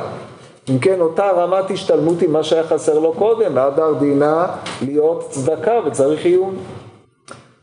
אם 0.69 0.79
כן, 0.79 1.01
אותה 1.01 1.31
רמת 1.31 1.71
השתלמות 1.71 2.21
היא 2.21 2.29
מה 2.29 2.43
שהיה 2.43 2.63
חסר 2.63 2.99
לו 2.99 3.13
קודם, 3.13 3.55
והדר 3.55 3.93
דינה 3.99 4.47
להיות 4.81 5.27
צדקה 5.29 5.79
וצריך 5.85 6.25
עיון. 6.25 6.55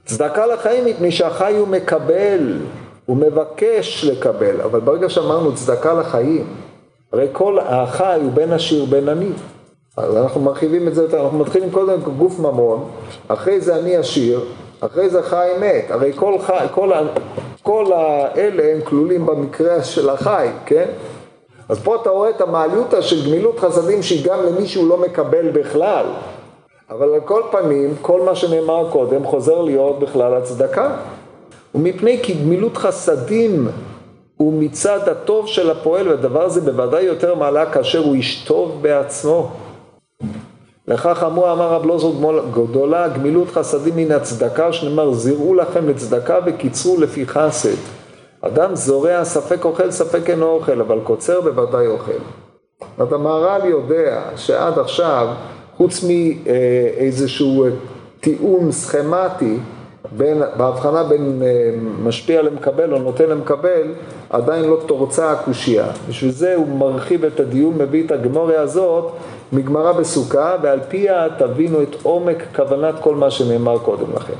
צדקה 0.04 0.46
לחיים 0.46 0.84
מפני 0.84 1.12
שהחי 1.12 1.56
הוא 1.56 1.68
מקבל, 1.68 2.58
הוא 3.06 3.16
מבקש 3.16 4.04
לקבל, 4.04 4.60
אבל 4.60 4.80
ברגע 4.80 5.08
שאמרנו 5.08 5.54
צדקה 5.54 5.94
לחיים, 5.94 6.46
הרי 7.12 7.28
כל 7.32 7.58
החי 7.58 8.20
הוא 8.22 8.32
בין 8.32 8.52
עשיר 8.52 8.84
בין 8.84 9.08
עני. 9.08 9.30
אז 9.96 10.16
אנחנו 10.16 10.40
מרחיבים 10.40 10.88
את 10.88 10.94
זה 10.94 11.02
יותר, 11.02 11.24
אנחנו 11.24 11.38
מתחילים 11.38 11.70
קודם 11.70 12.00
גוף 12.00 12.38
ממון, 12.38 12.90
אחרי 13.28 13.60
זה 13.60 13.76
אני 13.76 13.96
עשיר, 13.96 14.40
אחרי 14.80 15.10
זה 15.10 15.22
חי 15.22 15.50
מת, 15.60 15.90
הרי 15.90 16.12
כל, 16.16 16.38
חי, 16.38 16.66
כל, 16.70 16.90
כל 17.62 17.92
האלה 17.92 18.72
הם 18.72 18.80
כלולים 18.84 19.26
במקרה 19.26 19.84
של 19.84 20.10
החי, 20.10 20.48
כן? 20.66 20.86
אז 21.68 21.78
פה 21.78 21.96
אתה 21.96 22.10
רואה 22.10 22.30
את 22.30 22.40
המעליותא 22.40 23.00
של 23.00 23.26
גמילות 23.26 23.58
חסדים 23.58 24.02
שהיא 24.02 24.24
גם 24.24 24.38
למי 24.46 24.66
שהוא 24.66 24.88
לא 24.88 24.96
מקבל 24.98 25.48
בכלל. 25.50 26.06
אבל 26.90 27.14
על 27.14 27.20
כל 27.20 27.42
פנים, 27.50 27.94
כל 28.00 28.22
מה 28.22 28.34
שנאמר 28.34 28.90
קודם 28.90 29.24
חוזר 29.24 29.62
להיות 29.62 29.98
בכלל 29.98 30.34
הצדקה. 30.34 30.96
ומפני 31.74 32.18
כי 32.22 32.34
גמילות 32.34 32.76
חסדים 32.76 33.68
הוא 34.36 34.52
מצד 34.62 35.08
הטוב 35.08 35.46
של 35.46 35.70
הפועל, 35.70 36.08
והדבר 36.08 36.42
הזה 36.42 36.60
בוודאי 36.60 37.02
יותר 37.02 37.34
מעלה 37.34 37.72
כאשר 37.72 37.98
הוא 37.98 38.14
איש 38.14 38.44
טוב 38.46 38.78
בעצמו. 38.82 39.50
לכך 40.88 41.22
אמרו 41.26 41.52
אמר 41.52 41.68
רב 41.68 41.86
לוזור 41.86 42.40
גדולה 42.52 43.08
גמילות 43.08 43.48
חסדים 43.48 43.96
מן 43.96 44.12
הצדקה, 44.12 44.72
שנאמר 44.72 45.12
זירעו 45.12 45.54
לכם 45.54 45.88
לצדקה 45.88 46.38
וקיצרו 46.46 47.00
לפי 47.00 47.26
חסד. 47.26 48.03
אדם 48.46 48.76
זורע 48.76 49.24
ספק 49.24 49.64
אוכל 49.64 49.90
ספק 49.90 50.30
אינו 50.30 50.46
אוכל, 50.46 50.80
אבל 50.80 50.98
קוצר 51.04 51.40
בוודאי 51.40 51.86
אוכל. 51.86 52.12
זאת 52.98 53.12
המהר"ל 53.12 53.64
יודע 53.64 54.22
שעד 54.36 54.78
עכשיו, 54.78 55.28
חוץ 55.76 56.04
מאיזשהו 56.04 57.66
טיעון 58.20 58.72
סכמטי, 58.72 59.56
בין, 60.16 60.42
בהבחנה 60.56 61.04
בין 61.04 61.42
אה, 61.44 61.74
משפיע 62.02 62.42
למקבל 62.42 62.92
או 62.92 62.98
נותן 62.98 63.28
למקבל, 63.28 63.92
עדיין 64.30 64.64
לא 64.64 64.80
תורצה 64.86 65.30
הקושייה. 65.32 65.86
בשביל 66.08 66.30
זה 66.30 66.54
הוא 66.54 66.68
מרחיב 66.68 67.24
את 67.24 67.40
הדיון, 67.40 67.74
מביא 67.78 68.06
את 68.06 68.10
הגמוריה 68.10 68.60
הזאת 68.60 69.12
מגמרא 69.52 69.92
בסוכה, 69.92 70.56
ועל 70.62 70.80
פיה 70.88 71.26
תבינו 71.38 71.82
את 71.82 71.96
עומק 72.02 72.42
כוונת 72.56 72.94
כל 73.00 73.14
מה 73.14 73.30
שנאמר 73.30 73.78
קודם 73.78 74.12
לכן. 74.16 74.34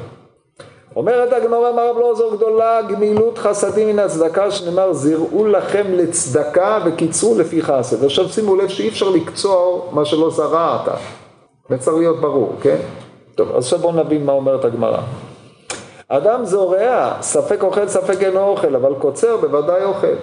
אומרת 0.97 1.33
הגמרא, 1.33 1.71
אמר 1.71 1.91
רב 1.91 1.99
לעזור 1.99 2.37
גדולה, 2.37 2.83
גמילות 2.83 3.39
חסדים 3.39 3.89
מן 3.89 3.99
הצדקה, 3.99 4.51
שנאמר, 4.51 4.93
זירעו 4.93 5.47
לכם 5.47 5.87
לצדקה 5.91 6.79
וקיצרו 6.87 7.39
לפי 7.39 7.63
חסד. 7.63 8.05
עכשיו 8.05 8.29
שימו 8.29 8.57
לב 8.57 8.69
שאי 8.69 8.89
אפשר 8.89 9.09
לקצור 9.09 9.89
מה 9.93 10.05
שלא 10.05 10.31
זרעת. 10.31 10.89
זה 11.69 11.79
צריך 11.79 11.97
להיות 11.97 12.21
ברור, 12.21 12.53
כן? 12.63 12.77
טוב, 13.35 13.49
אז 13.57 13.65
עכשיו 13.65 13.79
בואו 13.79 13.93
נבין 13.93 14.27
מה 14.27 14.33
אומרת 14.33 14.65
הגמרא. 14.65 15.01
אדם 16.09 16.45
זורע, 16.45 17.13
ספק 17.21 17.63
אוכל, 17.63 17.89
ספק 17.89 18.23
אינו 18.23 18.49
אוכל, 18.49 18.77
אבל 18.77 18.95
קוצר 18.99 19.37
בוודאי 19.37 19.85
אוכל. 19.85 20.15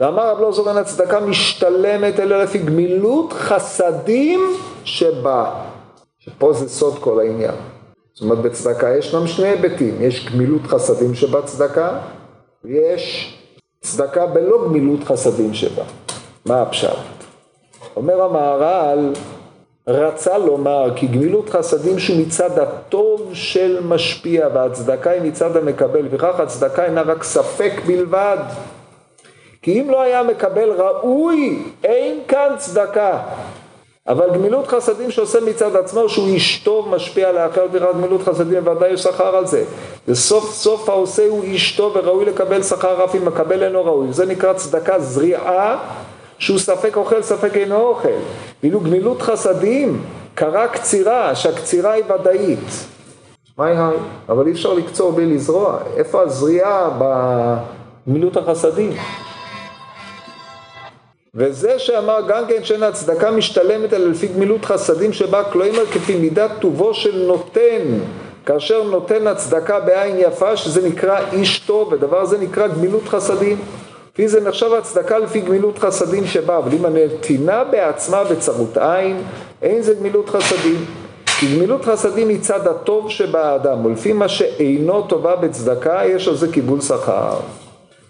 ואמר 0.00 0.30
רב 0.30 0.40
לא 0.40 0.52
זורן 0.52 0.76
הצדקה 0.76 1.20
משתלמת 1.20 2.20
אלא 2.20 2.42
לפי 2.42 2.58
גמילות 2.58 3.32
חסדים 3.32 4.40
שבה. 4.84 5.50
שפה 6.18 6.52
זה 6.52 6.68
סוד 6.68 6.98
כל 6.98 7.20
העניין. 7.20 7.54
זאת 8.18 8.22
אומרת 8.22 8.38
בצדקה 8.38 8.96
ישנם 8.96 9.26
שני 9.26 9.48
היבטים, 9.48 9.96
יש 10.00 10.26
גמילות 10.26 10.66
חסדים 10.66 11.14
שבצדקה 11.14 11.98
ויש 12.64 13.34
צדקה 13.80 14.26
בלא 14.26 14.64
גמילות 14.64 15.04
חסדים 15.04 15.54
שבה. 15.54 15.82
מה 16.46 16.62
הפשט? 16.62 16.88
אומר 17.96 18.22
המהר"ל, 18.22 19.12
רצה 19.88 20.38
לומר 20.38 20.90
כי 20.96 21.06
גמילות 21.06 21.50
חסדים 21.50 21.98
שהוא 21.98 22.20
מצד 22.20 22.58
הטוב 22.58 23.30
של 23.32 23.78
משפיע 23.84 24.48
והצדקה 24.54 25.10
היא 25.10 25.22
מצד 25.22 25.56
המקבל, 25.56 26.08
וכך 26.10 26.40
הצדקה 26.40 26.84
אינה 26.84 27.02
רק 27.02 27.22
ספק 27.22 27.72
בלבד. 27.86 28.38
כי 29.62 29.80
אם 29.80 29.90
לא 29.90 30.02
היה 30.02 30.22
מקבל 30.22 30.70
ראוי, 30.70 31.62
אין 31.84 32.18
כאן 32.28 32.54
צדקה. 32.56 33.22
אבל 34.08 34.30
גמילות 34.34 34.66
חסדים 34.66 35.10
שעושה 35.10 35.38
מצד 35.40 35.76
עצמו, 35.76 36.08
שהוא 36.08 36.26
איש 36.26 36.58
טוב, 36.58 36.88
משפיע 36.88 37.32
לאחר 37.32 37.66
דירת 37.66 37.96
גמילות 37.96 38.22
חסדים, 38.22 38.66
ודאי 38.66 38.90
יש 38.90 39.02
שכר 39.02 39.36
על 39.36 39.46
זה. 39.46 39.64
וסוף 40.08 40.50
סוף 40.50 40.88
העושה 40.88 41.28
הוא 41.28 41.42
איש 41.42 41.76
טוב 41.76 41.92
וראוי 41.96 42.24
לקבל 42.24 42.62
שכר 42.62 43.04
אף 43.04 43.14
אם 43.14 43.24
מקבל 43.24 43.62
אינו 43.62 43.84
ראוי. 43.84 44.12
זה 44.12 44.26
נקרא 44.26 44.52
צדקה 44.52 44.98
זריעה, 44.98 45.78
שהוא 46.38 46.58
ספק 46.58 46.96
אוכל, 46.96 47.22
ספק 47.22 47.56
אינו 47.56 47.80
אוכל. 47.80 48.08
ואילו 48.62 48.80
גמילות 48.80 49.22
חסדים, 49.22 50.02
קרה 50.34 50.68
קצירה, 50.68 51.34
שהקצירה 51.34 51.92
היא 51.92 52.04
ודאית. 52.04 52.86
מה 53.58 53.66
היא? 53.66 53.78
אבל 54.28 54.46
אי 54.46 54.52
אפשר 54.52 54.72
לקצור 54.72 55.12
בלי 55.12 55.26
לזרוע. 55.34 55.78
איפה 55.96 56.22
הזריעה 56.22 56.90
בגמילות 56.98 58.36
החסדים? 58.36 58.92
וזה 61.38 61.78
שאמר 61.78 62.20
גם 62.28 62.46
כן 62.48 62.64
שאין 62.64 62.82
הצדקה 62.82 63.30
משתלמת 63.30 63.92
אלא 63.92 64.10
לפי 64.10 64.26
גמילות 64.26 64.64
חסדים 64.64 65.12
שבה 65.12 65.44
כלומר 65.44 65.86
כפי 65.86 66.16
מידת 66.16 66.50
טובו 66.60 66.94
של 66.94 67.24
נותן 67.26 67.82
כאשר 68.46 68.82
נותן 68.82 69.26
הצדקה 69.26 69.80
בעין 69.80 70.16
יפה 70.18 70.56
שזה 70.56 70.88
נקרא 70.88 71.18
איש 71.32 71.58
טוב 71.58 71.92
ודבר 71.92 72.24
זה 72.24 72.38
נקרא 72.38 72.66
גמילות 72.66 73.08
חסדים. 73.08 73.56
לפי 74.12 74.28
זה 74.28 74.40
נחשב 74.40 74.72
הצדקה 74.72 75.18
לפי 75.18 75.40
גמילות 75.40 75.78
חסדים 75.78 76.26
שבה 76.26 76.58
אבל 76.58 76.72
אם 76.72 76.84
הנתינה 76.84 77.64
בעצמה 77.64 78.24
בצרות 78.24 78.76
עין 78.76 79.22
אין 79.62 79.82
זה 79.82 79.94
גמילות 79.94 80.28
חסדים. 80.28 80.84
כי 81.40 81.56
גמילות 81.56 81.84
חסדים 81.84 82.28
היא 82.28 82.40
צד 82.40 82.66
הטוב 82.66 83.10
שבאדם 83.10 83.86
ולפי 83.86 84.12
מה 84.12 84.28
שאינו 84.28 85.02
טובה 85.02 85.36
בצדקה 85.36 86.00
יש 86.06 86.28
על 86.28 86.36
זה 86.36 86.52
קיבול 86.52 86.80
שכר 86.80 87.36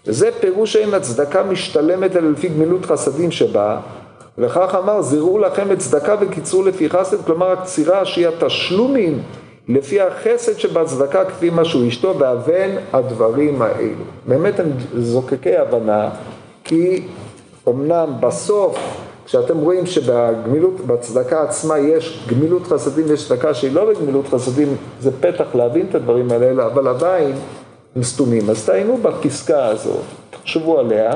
וזה 0.09 0.29
פירוש 0.39 0.75
אין 0.75 0.93
הצדקה 0.93 1.43
משתלמת 1.43 2.15
אלא 2.15 2.31
לפי 2.31 2.47
גמילות 2.47 2.85
חסדים 2.85 3.31
שבה, 3.31 3.79
וכך 4.37 4.75
אמר 4.83 5.01
זירו 5.01 5.39
לכם 5.39 5.71
את 5.71 5.79
צדקה 5.79 6.15
וקיצרו 6.19 6.63
לפי 6.63 6.89
חסד, 6.89 7.25
כלומר 7.25 7.51
הקצירה 7.51 8.05
שהיא 8.05 8.27
התשלומים 8.27 9.21
לפי 9.67 10.01
החסד 10.01 10.59
שבצדקה 10.59 11.25
כפי 11.25 11.49
מה 11.49 11.65
שהוא 11.65 11.87
אשתו, 11.87 12.19
ואבן 12.19 12.69
הדברים 12.93 13.61
האלו. 13.61 14.03
באמת 14.27 14.59
הם 14.59 14.71
זוקקי 14.97 15.57
הבנה, 15.57 16.09
כי 16.63 17.03
אמנם 17.67 18.13
בסוף, 18.19 18.77
כשאתם 19.25 19.57
רואים 19.57 19.85
שבגמילות, 19.85 20.79
בצדקה 20.87 21.41
עצמה 21.41 21.79
יש 21.79 22.25
גמילות 22.29 22.67
חסדים 22.67 23.05
ויש 23.09 23.27
צדקה 23.27 23.53
שהיא 23.53 23.73
לא 23.73 23.93
בגמילות 23.93 24.27
חסדים, 24.27 24.75
זה 24.99 25.11
פתח 25.21 25.55
להבין 25.55 25.85
את 25.89 25.95
הדברים 25.95 26.31
האלה, 26.31 26.65
אבל 26.65 26.87
עדיין 26.87 27.33
סתומים. 28.01 28.49
אז 28.49 28.65
תעיינו 28.65 28.97
בפסקה 28.97 29.65
הזאת, 29.65 30.03
תחשבו 30.29 30.79
עליה, 30.79 31.11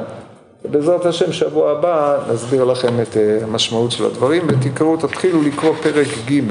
ובעזרת 0.66 1.06
השם 1.06 1.32
שבוע 1.32 1.72
הבא 1.72 2.18
נסביר 2.34 2.64
לכם 2.64 3.02
את 3.02 3.18
אה, 3.18 3.40
המשמעות 3.44 3.92
של 3.92 4.06
הדברים 4.06 4.44
ותקראו, 4.48 4.98
תתחילו 4.98 5.42
לקרוא 5.42 5.74
פרק 5.84 6.08
ג', 6.26 6.42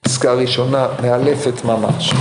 פסקה 0.00 0.34
ראשונה, 0.34 0.88
מאלפת 1.02 1.64
ממש. 1.64 2.14